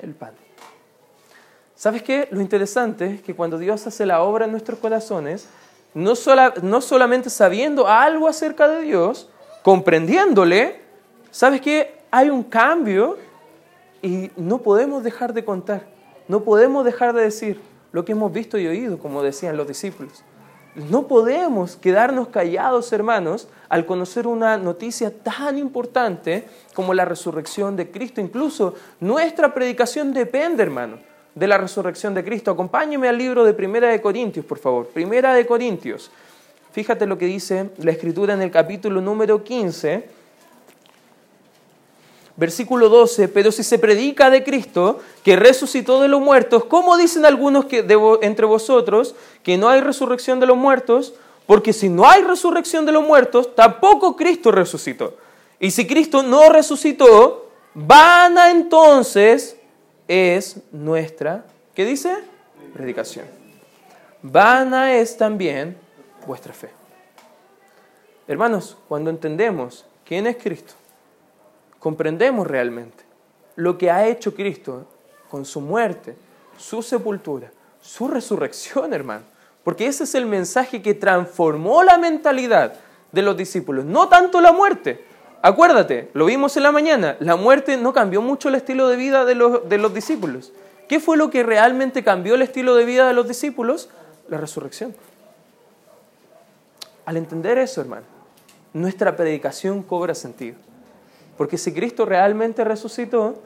el 0.02 0.14
pan. 0.14 0.47
¿Sabes 1.78 2.02
qué? 2.02 2.28
Lo 2.32 2.42
interesante 2.42 3.06
es 3.06 3.22
que 3.22 3.36
cuando 3.36 3.60
Dios 3.60 3.86
hace 3.86 4.08
la 4.08 4.24
obra 4.24 4.46
en 4.46 4.52
nuestros 4.52 4.80
corazones, 4.80 5.48
no, 5.94 6.13
no 6.63 6.82
solamente 6.82 7.30
sabiendo 7.30 7.88
algo 7.88 8.28
acerca 8.28 8.68
de 8.68 8.82
Dios, 8.82 9.30
comprendiéndole, 9.62 10.82
¿sabes 11.30 11.62
qué? 11.62 12.00
Hay 12.10 12.32
un 12.32 12.42
cambio 12.42 13.20
y 14.02 14.32
no 14.36 14.58
podemos 14.58 15.04
dejar 15.04 15.34
de 15.34 15.46
contar, 15.46 15.84
no 16.28 16.44
podemos 16.44 16.84
dejar 16.84 17.13
de 17.13 17.22
decir 17.22 17.62
lo 17.92 18.04
que 18.04 18.13
hemos 18.13 18.34
visto 18.34 18.58
y 18.58 18.66
oído, 18.66 18.98
como 18.98 19.22
decían 19.22 19.56
los 19.56 19.68
discípulos. 19.68 20.24
No 20.90 21.08
podemos 21.08 21.76
quedarnos 21.76 22.30
callados, 22.30 22.92
hermanos, 22.92 23.50
al 23.70 23.86
conocer 23.86 24.26
una 24.26 24.58
noticia 24.58 25.16
tan 25.16 25.60
importante 25.60 26.48
como 26.74 26.96
la 26.96 27.06
resurrección 27.06 27.76
de 27.76 27.92
Cristo. 27.92 28.20
Incluso 28.20 28.74
nuestra 29.00 29.54
predicación 29.54 30.12
depende, 30.12 30.63
hermano, 30.63 30.98
de 31.38 31.47
la 31.47 31.58
resurrección 31.58 32.13
de 32.15 32.23
Cristo. 32.23 32.52
Acompáñeme 32.52 33.08
al 33.08 33.17
libro 33.17 33.43
de 33.43 33.54
Primera 33.54 33.89
de 33.89 34.02
Corintios, 34.02 34.45
por 34.45 34.58
favor. 34.58 34.88
Primera 34.88 35.34
de 35.36 35.45
Corintios. 35.45 36.10
Fíjate 36.71 37.06
lo 37.06 37.17
que 37.17 37.26
dice 37.26 37.69
la 37.78 37.91
escritura 37.91 38.34
en 38.34 38.41
el 38.41 38.50
capítulo 38.50 39.02
número 39.02 39.43
15, 39.43 40.10
versículo 42.36 42.89
12. 42.89 43.28
Pero 43.28 43.52
si 43.52 43.63
se 43.63 43.78
predica 43.78 44.32
de 44.32 44.43
Cristo, 44.43 45.00
que 45.23 45.36
resucitó 45.36 46.02
de 46.02 46.08
los 46.08 46.21
muertos, 46.21 46.65
¿cómo 46.65 46.97
dicen 46.97 47.23
algunos 47.23 47.65
que 47.65 47.86
entre 48.21 48.45
vosotros 48.47 49.13
que 49.43 49.58
no 49.58 49.69
hay 49.69 49.82
resurrección 49.82 50.39
de 50.39 50.47
los 50.47 50.58
muertos? 50.58 51.13
Porque 51.45 51.71
si 51.71 51.88
no 51.88 52.10
hay 52.10 52.23
resurrección 52.23 52.86
de 52.86 52.93
los 52.93 53.06
muertos, 53.06 53.54
tampoco 53.56 54.15
Cristo 54.15 54.52
resucitó. 54.52 55.13
Y 55.60 55.69
si 55.69 55.86
Cristo 55.86 56.23
no 56.23 56.50
resucitó, 56.50 57.50
vana 57.76 58.52
entonces 58.52 59.57
es 60.08 60.62
nuestra, 60.72 61.46
¿qué 61.76 61.86
dice? 61.86 62.15
Predicación. 62.74 63.26
Vana 64.22 64.96
es 64.96 65.17
también 65.17 65.78
vuestra 66.26 66.54
fe. 66.54 66.70
Hermanos, 68.28 68.78
cuando 68.88 69.10
entendemos 69.10 69.86
quién 70.06 70.28
es 70.28 70.38
Cristo, 70.38 70.74
comprendemos 71.80 72.46
realmente 72.48 73.04
lo 73.56 73.78
que 73.78 73.89
ha 73.89 74.06
hecho 74.08 74.36
Cristo 74.36 74.86
con 75.30 75.46
su 75.46 75.62
muerte, 75.62 76.15
su 76.58 76.82
sepultura, 76.82 77.52
su 77.82 78.08
resurrección, 78.08 78.93
hermano. 78.93 79.24
Porque 79.63 79.88
ese 79.88 80.06
es 80.06 80.15
el 80.15 80.26
mensaje 80.26 80.82
que 80.82 80.93
transformó 80.93 81.84
la 81.84 81.98
mentalidad 81.98 82.74
de 83.12 83.22
los 83.22 83.36
discípulos. 83.36 83.86
No 83.86 84.08
tanto 84.08 84.41
la 84.41 84.52
muerte, 84.52 85.04
Acuérdate, 85.41 86.10
lo 86.13 86.26
vimos 86.26 86.58
en 86.58 86.63
la 86.63 86.71
mañana, 86.71 87.15
la 87.19 87.36
muerte 87.36 87.78
no 87.78 87.93
cambió 87.93 88.21
mucho 88.21 88.50
el 88.50 88.56
estilo 88.56 88.88
de 88.89 88.95
vida 88.95 89.23
de 89.23 89.36
los, 89.36 89.69
de 89.69 89.78
los 89.78 89.93
discípulos. 89.93 90.52
¿Qué 90.88 91.00
fue 91.00 91.17
lo 91.17 91.30
que 91.30 91.43
realmente 91.43 92.04
cambió 92.04 92.36
el 92.36 92.41
estilo 92.41 92.76
de 92.76 92.86
vida 92.86 93.08
de 93.08 93.13
los 93.13 93.28
discípulos? 93.28 93.89
La 94.30 94.38
resurrección. 94.38 94.95
Al 97.06 97.17
entender 97.17 97.58
eso, 97.58 97.82
hermano, 97.82 98.06
nuestra 98.73 99.15
predicación 99.15 99.84
cobra 99.84 100.15
sentido. 100.15 100.58
Porque 101.38 101.58
si 101.58 101.73
Cristo 101.73 102.06
realmente 102.06 102.63
resucitó, 102.63 103.41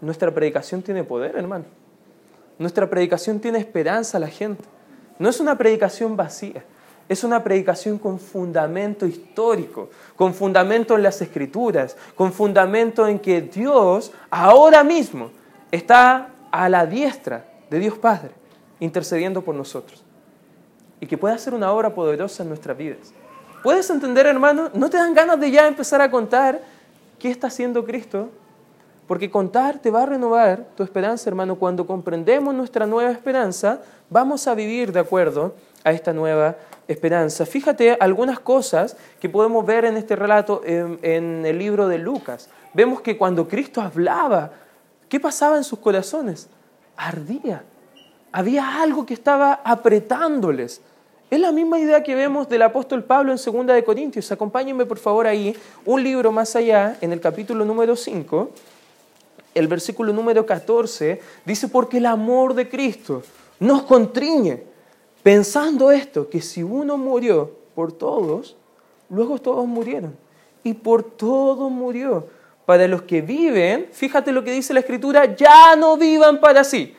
nuestra 0.00 0.32
predicación 0.32 0.82
tiene 0.82 1.04
poder, 1.04 1.36
hermano. 1.36 1.64
Nuestra 2.58 2.90
predicación 2.90 3.40
tiene 3.40 3.58
esperanza 3.58 4.18
a 4.18 4.20
la 4.20 4.28
gente. 4.28 4.64
No 5.18 5.28
es 5.28 5.40
una 5.40 5.56
predicación 5.56 6.16
vacía. 6.16 6.64
Es 7.08 7.24
una 7.24 7.42
predicación 7.42 7.98
con 7.98 8.18
fundamento 8.18 9.06
histórico, 9.06 9.88
con 10.14 10.34
fundamento 10.34 10.94
en 10.94 11.02
las 11.02 11.20
escrituras, 11.22 11.96
con 12.14 12.32
fundamento 12.32 13.08
en 13.08 13.18
que 13.18 13.40
Dios 13.40 14.12
ahora 14.30 14.84
mismo 14.84 15.30
está 15.70 16.28
a 16.50 16.68
la 16.68 16.84
diestra 16.86 17.46
de 17.70 17.78
Dios 17.78 17.96
Padre, 17.98 18.30
intercediendo 18.80 19.42
por 19.42 19.54
nosotros. 19.54 20.04
Y 21.00 21.06
que 21.06 21.16
puede 21.16 21.34
hacer 21.34 21.54
una 21.54 21.72
obra 21.72 21.94
poderosa 21.94 22.42
en 22.42 22.50
nuestras 22.50 22.76
vidas. 22.76 23.12
¿Puedes 23.62 23.88
entender, 23.90 24.26
hermano? 24.26 24.70
¿No 24.74 24.90
te 24.90 24.98
dan 24.98 25.14
ganas 25.14 25.40
de 25.40 25.50
ya 25.50 25.66
empezar 25.66 26.00
a 26.00 26.10
contar 26.10 26.60
qué 27.18 27.30
está 27.30 27.46
haciendo 27.46 27.84
Cristo? 27.84 28.28
Porque 29.06 29.30
contar 29.30 29.78
te 29.78 29.90
va 29.90 30.02
a 30.02 30.06
renovar 30.06 30.66
tu 30.76 30.82
esperanza, 30.82 31.30
hermano. 31.30 31.56
Cuando 31.56 31.86
comprendemos 31.86 32.54
nuestra 32.54 32.86
nueva 32.86 33.10
esperanza, 33.10 33.80
vamos 34.10 34.46
a 34.46 34.54
vivir 34.54 34.92
de 34.92 35.00
acuerdo 35.00 35.54
a 35.84 35.92
esta 35.92 36.12
nueva 36.12 36.56
esperanza. 36.88 37.44
Fíjate 37.46 37.96
algunas 38.00 38.40
cosas 38.40 38.96
que 39.20 39.28
podemos 39.28 39.64
ver 39.64 39.84
en 39.84 39.96
este 39.96 40.16
relato 40.16 40.62
en, 40.64 41.44
el 41.44 41.58
libro 41.58 41.86
de 41.86 41.98
Lucas. 41.98 42.48
Vemos 42.72 43.00
que 43.00 43.16
cuando 43.16 43.46
Cristo 43.46 43.80
hablaba, 43.80 44.52
¿qué 45.08 45.20
pasaba 45.20 45.56
en 45.56 45.64
sus 45.64 45.78
corazones? 45.78 46.48
Ardía. 46.96 47.62
Había 48.32 48.82
algo 48.82 49.06
que 49.06 49.14
estaba 49.14 49.60
apretándoles. 49.64 50.80
Es 51.30 51.40
la 51.40 51.52
misma 51.52 51.78
idea 51.78 52.02
que 52.02 52.14
vemos 52.14 52.48
del 52.48 52.62
apóstol 52.62 53.04
Pablo 53.04 53.32
en 53.32 53.38
2 53.38 53.66
de 53.66 53.84
Corintios. 53.84 54.32
Acompáñenme 54.32 54.86
por 54.86 54.98
favor 54.98 55.26
ahí, 55.26 55.54
un 55.84 56.02
libro 56.02 56.32
más 56.32 56.56
allá, 56.56 56.96
en 57.02 57.12
el 57.12 57.20
capítulo 57.20 57.66
número 57.66 57.96
5, 57.96 58.50
el 59.54 59.68
versículo 59.68 60.12
número 60.12 60.46
14, 60.46 61.20
dice, 61.44 61.68
porque 61.68 61.98
el 61.98 62.06
amor 62.06 62.54
de 62.54 62.68
Cristo 62.68 63.22
nos 63.60 63.82
contriñe 63.82 64.62
Pensando 65.22 65.90
esto, 65.90 66.28
que 66.28 66.40
si 66.40 66.62
uno 66.62 66.96
murió 66.96 67.52
por 67.74 67.92
todos, 67.92 68.56
luego 69.08 69.38
todos 69.38 69.66
murieron. 69.66 70.16
Y 70.62 70.74
por 70.74 71.02
todos 71.02 71.70
murió. 71.70 72.26
Para 72.66 72.86
los 72.86 73.02
que 73.02 73.22
viven, 73.22 73.88
fíjate 73.92 74.32
lo 74.32 74.44
que 74.44 74.52
dice 74.52 74.74
la 74.74 74.80
Escritura, 74.80 75.34
ya 75.34 75.74
no 75.76 75.96
vivan 75.96 76.40
para 76.40 76.64
sí, 76.64 76.94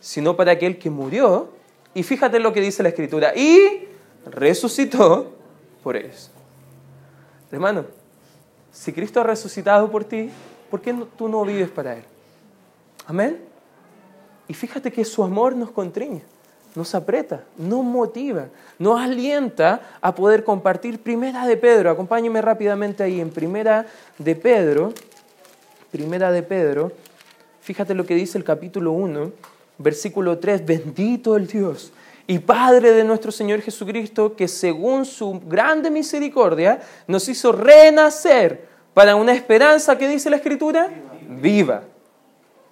sino 0.00 0.36
para 0.36 0.52
aquel 0.52 0.78
que 0.78 0.90
murió. 0.90 1.50
Y 1.94 2.02
fíjate 2.02 2.38
lo 2.38 2.52
que 2.52 2.60
dice 2.60 2.82
la 2.82 2.88
Escritura, 2.88 3.36
y 3.36 3.88
resucitó 4.24 5.32
por 5.82 5.96
ellos. 5.96 6.30
Hermano, 7.50 7.84
si 8.70 8.92
Cristo 8.92 9.20
ha 9.20 9.24
resucitado 9.24 9.90
por 9.90 10.04
ti, 10.04 10.30
¿por 10.70 10.80
qué 10.80 10.94
tú 11.18 11.28
no 11.28 11.44
vives 11.44 11.68
para 11.68 11.96
Él? 11.96 12.04
Amén. 13.06 13.44
Y 14.48 14.54
fíjate 14.54 14.90
que 14.90 15.04
su 15.04 15.22
amor 15.22 15.54
nos 15.54 15.70
contriñe 15.70 16.22
nos 16.74 16.94
aprieta, 16.94 17.44
nos 17.58 17.84
motiva, 17.84 18.46
nos 18.78 19.00
alienta 19.00 19.80
a 20.00 20.14
poder 20.14 20.44
compartir. 20.44 20.98
Primera 21.00 21.46
de 21.46 21.56
Pedro, 21.56 21.90
acompáñeme 21.90 22.40
rápidamente 22.40 23.02
ahí 23.02 23.20
en 23.20 23.30
Primera 23.30 23.86
de 24.18 24.34
Pedro, 24.34 24.92
Primera 25.90 26.32
de 26.32 26.42
Pedro, 26.42 26.92
fíjate 27.60 27.94
lo 27.94 28.06
que 28.06 28.14
dice 28.14 28.38
el 28.38 28.44
capítulo 28.44 28.92
1, 28.92 29.32
versículo 29.78 30.38
3, 30.38 30.64
bendito 30.64 31.36
el 31.36 31.46
Dios 31.46 31.92
y 32.26 32.38
Padre 32.38 32.92
de 32.92 33.04
nuestro 33.04 33.32
Señor 33.32 33.60
Jesucristo, 33.60 34.34
que 34.34 34.48
según 34.48 35.04
su 35.04 35.40
grande 35.40 35.90
misericordia 35.90 36.80
nos 37.06 37.28
hizo 37.28 37.52
renacer 37.52 38.66
para 38.94 39.16
una 39.16 39.34
esperanza 39.34 39.98
que 39.98 40.08
dice 40.08 40.30
la 40.30 40.36
Escritura, 40.36 40.88
viva, 41.28 41.82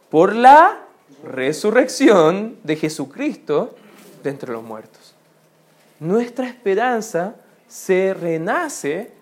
por 0.08 0.34
la 0.34 0.86
resurrección 1.24 2.56
de 2.62 2.76
Jesucristo 2.76 3.74
de 4.22 4.30
entre 4.30 4.52
los 4.52 4.62
muertos. 4.62 5.14
Nuestra 5.98 6.46
esperanza 6.46 7.35
se 7.68 8.14
renace 8.14 9.12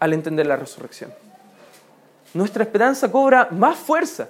al 0.00 0.12
entender 0.12 0.46
la 0.46 0.56
resurrección. 0.56 1.12
Nuestra 2.34 2.64
esperanza 2.64 3.10
cobra 3.10 3.48
más 3.50 3.78
fuerza, 3.78 4.28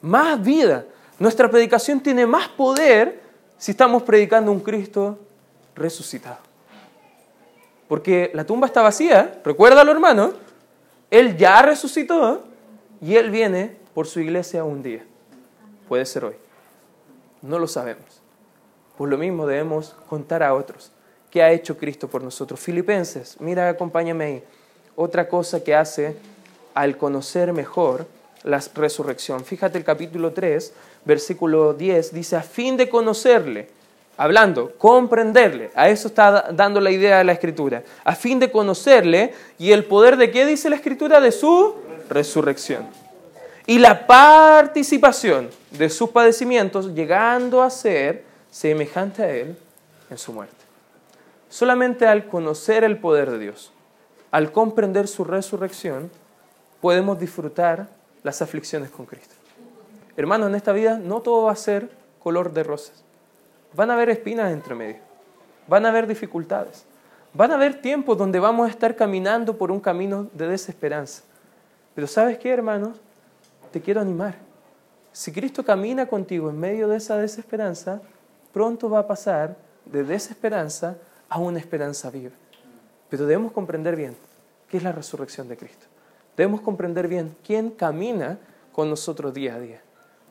más 0.00 0.42
vida. 0.42 0.84
Nuestra 1.18 1.50
predicación 1.50 2.00
tiene 2.00 2.26
más 2.26 2.48
poder 2.48 3.20
si 3.56 3.72
estamos 3.72 4.02
predicando 4.02 4.52
un 4.52 4.60
Cristo 4.60 5.18
resucitado. 5.74 6.38
Porque 7.88 8.30
la 8.34 8.44
tumba 8.44 8.66
está 8.66 8.82
vacía, 8.82 9.40
recuérdalo 9.44 9.90
hermano, 9.90 10.34
Él 11.10 11.36
ya 11.36 11.62
resucitó 11.62 12.44
y 13.00 13.16
Él 13.16 13.30
viene 13.30 13.76
por 13.94 14.06
su 14.06 14.20
iglesia 14.20 14.62
un 14.64 14.82
día. 14.82 15.04
Puede 15.88 16.04
ser 16.04 16.26
hoy. 16.26 16.34
No 17.40 17.58
lo 17.58 17.66
sabemos. 17.66 18.17
Por 18.98 19.08
lo 19.08 19.16
mismo 19.16 19.46
debemos 19.46 19.94
contar 20.08 20.42
a 20.42 20.52
otros 20.54 20.90
qué 21.30 21.40
ha 21.40 21.52
hecho 21.52 21.78
Cristo 21.78 22.08
por 22.08 22.20
nosotros. 22.20 22.58
Filipenses, 22.58 23.36
mira, 23.38 23.68
acompáñame 23.68 24.24
ahí. 24.24 24.42
Otra 24.96 25.28
cosa 25.28 25.62
que 25.62 25.72
hace 25.72 26.16
al 26.74 26.96
conocer 26.96 27.52
mejor 27.52 28.06
la 28.42 28.60
resurrección. 28.74 29.44
Fíjate 29.44 29.78
el 29.78 29.84
capítulo 29.84 30.32
3, 30.32 30.72
versículo 31.04 31.74
10, 31.74 32.12
dice, 32.12 32.34
a 32.34 32.42
fin 32.42 32.76
de 32.76 32.88
conocerle, 32.88 33.68
hablando, 34.16 34.72
comprenderle, 34.76 35.70
a 35.76 35.88
eso 35.88 36.08
está 36.08 36.50
dando 36.52 36.80
la 36.80 36.90
idea 36.90 37.18
de 37.18 37.24
la 37.24 37.32
escritura, 37.32 37.84
a 38.02 38.16
fin 38.16 38.40
de 38.40 38.50
conocerle 38.50 39.32
y 39.60 39.70
el 39.70 39.84
poder 39.84 40.16
de 40.16 40.32
qué 40.32 40.44
dice 40.44 40.68
la 40.70 40.76
escritura, 40.76 41.20
de 41.20 41.30
su 41.30 41.76
resurrección. 42.08 42.88
Y 43.64 43.78
la 43.78 44.08
participación 44.08 45.50
de 45.70 45.88
sus 45.88 46.10
padecimientos, 46.10 46.94
llegando 46.94 47.62
a 47.62 47.70
ser 47.70 48.27
semejante 48.50 49.22
a 49.22 49.30
Él 49.30 49.56
en 50.10 50.18
su 50.18 50.32
muerte. 50.32 50.56
Solamente 51.48 52.06
al 52.06 52.26
conocer 52.26 52.84
el 52.84 52.98
poder 52.98 53.30
de 53.30 53.38
Dios, 53.38 53.72
al 54.30 54.52
comprender 54.52 55.08
su 55.08 55.24
resurrección, 55.24 56.10
podemos 56.80 57.18
disfrutar 57.18 57.88
las 58.22 58.42
aflicciones 58.42 58.90
con 58.90 59.06
Cristo. 59.06 59.34
Hermanos, 60.16 60.48
en 60.48 60.56
esta 60.56 60.72
vida 60.72 60.98
no 60.98 61.20
todo 61.20 61.44
va 61.44 61.52
a 61.52 61.56
ser 61.56 61.90
color 62.18 62.52
de 62.52 62.64
rosas. 62.64 63.04
Van 63.74 63.90
a 63.90 63.94
haber 63.94 64.10
espinas 64.10 64.52
entre 64.52 64.74
medio. 64.74 65.00
Van 65.66 65.86
a 65.86 65.90
haber 65.90 66.06
dificultades. 66.06 66.84
Van 67.34 67.52
a 67.52 67.54
haber 67.54 67.80
tiempos 67.80 68.18
donde 68.18 68.40
vamos 68.40 68.66
a 68.66 68.70
estar 68.70 68.96
caminando 68.96 69.56
por 69.56 69.70
un 69.70 69.80
camino 69.80 70.28
de 70.32 70.48
desesperanza. 70.48 71.22
Pero 71.94 72.06
¿sabes 72.06 72.38
qué, 72.38 72.50
hermanos? 72.50 72.98
Te 73.70 73.80
quiero 73.80 74.00
animar. 74.00 74.36
Si 75.12 75.32
Cristo 75.32 75.64
camina 75.64 76.06
contigo 76.06 76.50
en 76.50 76.58
medio 76.58 76.88
de 76.88 76.96
esa 76.96 77.16
desesperanza, 77.16 78.00
pronto 78.52 78.88
va 78.88 79.00
a 79.00 79.06
pasar 79.06 79.56
de 79.84 80.04
desesperanza 80.04 80.96
a 81.28 81.38
una 81.38 81.58
esperanza 81.58 82.10
viva. 82.10 82.34
Pero 83.08 83.26
debemos 83.26 83.52
comprender 83.52 83.96
bien 83.96 84.16
qué 84.68 84.76
es 84.76 84.82
la 84.82 84.92
resurrección 84.92 85.48
de 85.48 85.56
Cristo. 85.56 85.86
Debemos 86.36 86.60
comprender 86.60 87.08
bien 87.08 87.36
quién 87.44 87.70
camina 87.70 88.38
con 88.72 88.88
nosotros 88.90 89.34
día 89.34 89.54
a 89.54 89.60
día. 89.60 89.80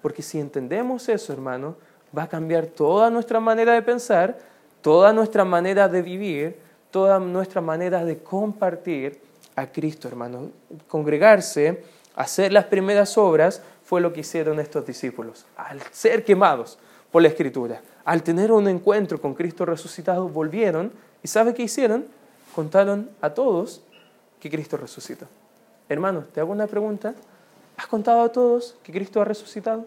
Porque 0.01 0.21
si 0.21 0.39
entendemos 0.39 1.09
eso, 1.09 1.33
hermano, 1.33 1.75
va 2.17 2.23
a 2.23 2.29
cambiar 2.29 2.67
toda 2.67 3.09
nuestra 3.09 3.39
manera 3.39 3.73
de 3.73 3.81
pensar, 3.81 4.37
toda 4.81 5.11
nuestra 5.11 5.43
manera 5.43 5.87
de 5.89 6.01
vivir, 6.01 6.57
toda 6.91 7.19
nuestra 7.19 7.61
manera 7.61 8.05
de 8.05 8.19
compartir 8.19 9.19
a 9.55 9.67
Cristo, 9.67 10.07
hermano. 10.07 10.51
Congregarse, 10.87 11.83
hacer 12.15 12.53
las 12.53 12.65
primeras 12.65 13.17
obras, 13.17 13.61
fue 13.83 14.01
lo 14.01 14.13
que 14.13 14.21
hicieron 14.21 14.59
estos 14.59 14.85
discípulos. 14.85 15.45
Al 15.57 15.81
ser 15.91 16.23
quemados 16.23 16.77
por 17.11 17.21
la 17.21 17.29
Escritura, 17.29 17.81
al 18.05 18.23
tener 18.23 18.51
un 18.51 18.67
encuentro 18.67 19.19
con 19.19 19.33
Cristo 19.33 19.65
resucitado, 19.65 20.29
volvieron 20.29 20.91
y 21.23 21.27
¿sabe 21.27 21.53
qué 21.53 21.63
hicieron? 21.63 22.05
Contaron 22.55 23.09
a 23.21 23.29
todos 23.29 23.81
que 24.39 24.49
Cristo 24.49 24.77
resucitó. 24.77 25.25
Hermanos, 25.89 26.25
te 26.33 26.39
hago 26.39 26.51
una 26.51 26.67
pregunta. 26.67 27.13
¿Has 27.75 27.87
contado 27.87 28.21
a 28.21 28.31
todos 28.31 28.75
que 28.83 28.91
Cristo 28.91 29.21
ha 29.21 29.25
resucitado? 29.25 29.85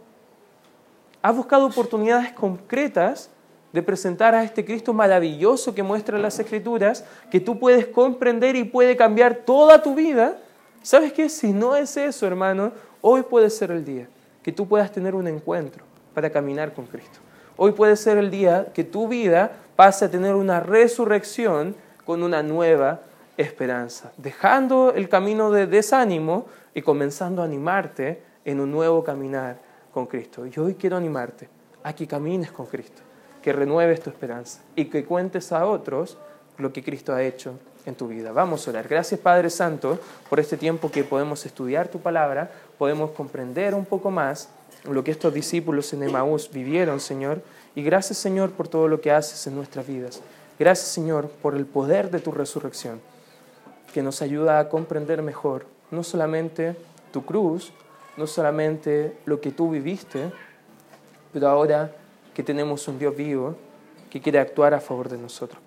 ¿Has 1.23 1.37
buscado 1.37 1.67
oportunidades 1.67 2.33
concretas 2.33 3.31
de 3.73 3.83
presentar 3.83 4.35
a 4.35 4.43
este 4.43 4.65
Cristo 4.65 4.93
maravilloso 4.93 5.75
que 5.75 5.83
muestra 5.83 6.19
las 6.19 6.39
Escrituras, 6.39 7.05
que 7.31 7.41
tú 7.41 7.59
puedes 7.59 7.87
comprender 7.87 8.57
y 8.57 8.65
puede 8.65 8.97
cambiar 8.97 9.35
toda 9.35 9.83
tu 9.83 9.95
vida? 9.95 10.39
¿Sabes 10.83 11.13
qué? 11.13 11.29
Si 11.29 11.53
no 11.53 11.77
es 11.77 11.97
eso, 11.97 12.27
hermano, 12.27 12.73
hoy 13.01 13.23
puede 13.23 13.51
ser 13.51 13.71
el 13.71 13.85
día 13.85 14.09
que 14.43 14.53
tú 14.53 14.67
puedas 14.67 14.91
tener 14.91 15.15
un 15.15 15.27
encuentro 15.27 15.90
para 16.15 16.31
caminar 16.31 16.73
con 16.73 16.87
Cristo. 16.87 17.21
Hoy 17.57 17.73
puede 17.73 17.97
ser 17.97 18.19
el 18.19 18.31
día 18.31 18.69
que 18.73 18.85
tu 18.85 19.09
vida 19.09 19.53
pase 19.77 20.07
a 20.07 20.11
tener 20.11 20.35
una 20.35 20.61
resurrección 20.61 21.75
con 22.05 22.23
una 22.23 22.43
nueva 22.43 23.01
esperanza, 23.37 24.13
dejando 24.17 24.93
el 24.95 25.09
camino 25.09 25.51
de 25.51 25.67
desánimo 25.67 26.47
y 26.75 26.83
comenzando 26.83 27.43
a 27.43 27.45
animarte 27.45 28.23
en 28.45 28.61
un 28.61 28.71
nuevo 28.71 29.05
caminar 29.05 29.59
con 29.93 30.07
Cristo. 30.07 30.47
Y 30.47 30.59
hoy 30.59 30.75
quiero 30.75 30.97
animarte 30.97 31.49
a 31.83 31.93
que 31.93 32.07
camines 32.07 32.53
con 32.53 32.67
Cristo, 32.67 33.03
que 33.43 33.53
renueves 33.53 34.01
tu 34.01 34.11
esperanza 34.11 34.61
y 34.77 34.87
que 34.87 35.05
cuentes 35.05 35.53
a 35.53 35.67
otros 35.67 36.19
lo 36.59 36.73
que 36.73 36.83
Cristo 36.83 37.15
ha 37.15 37.23
hecho 37.23 37.59
en 37.87 37.95
tu 37.95 38.09
vida. 38.09 38.33
Vamos 38.33 38.67
a 38.67 38.71
orar. 38.71 38.89
Gracias 38.89 39.21
Padre 39.21 39.51
Santo 39.51 39.99
por 40.29 40.41
este 40.41 40.57
tiempo 40.57 40.91
que 40.91 41.05
podemos 41.05 41.45
estudiar 41.47 41.89
tu 41.89 42.01
palabra, 42.01 42.51
podemos 42.79 43.11
comprender 43.13 43.75
un 43.75 43.85
poco 43.85 44.11
más 44.11 44.51
lo 44.85 45.05
que 45.05 45.11
estos 45.11 45.33
discípulos 45.35 45.93
en 45.93 46.03
Emaús 46.03 46.51
vivieron, 46.53 47.01
Señor. 47.01 47.43
Y 47.75 47.83
gracias 47.83 48.19
Señor 48.19 48.51
por 48.51 48.69
todo 48.69 48.89
lo 48.89 49.01
que 49.01 49.13
haces 49.13 49.47
en 49.47 49.55
nuestras 49.55 49.87
vidas. 49.87 50.21
Gracias 50.59 50.89
Señor 50.89 51.29
por 51.29 51.55
el 51.55 51.67
poder 51.67 52.11
de 52.11 52.21
tu 52.21 52.33
resurrección 52.33 53.01
que 53.93 54.03
nos 54.03 54.23
ayuda 54.23 54.59
a 54.59 54.69
comprender 54.69 55.23
mejor 55.23 55.67
no 55.91 56.05
solamente 56.05 56.77
tu 57.13 57.25
cruz, 57.25 57.73
no 58.17 58.27
solamente 58.27 59.17
lo 59.25 59.41
que 59.41 59.51
tú 59.51 59.71
viviste, 59.71 60.31
pero 61.33 61.49
ahora 61.49 61.93
que 62.35 62.43
tenemos 62.43 62.87
un 62.89 62.99
Dios 62.99 63.17
vivo 63.17 63.57
que 64.09 64.21
quiere 64.21 64.39
actuar 64.39 64.75
a 64.75 64.81
favor 64.81 65.09
de 65.09 65.19
nosotros. 65.19 65.59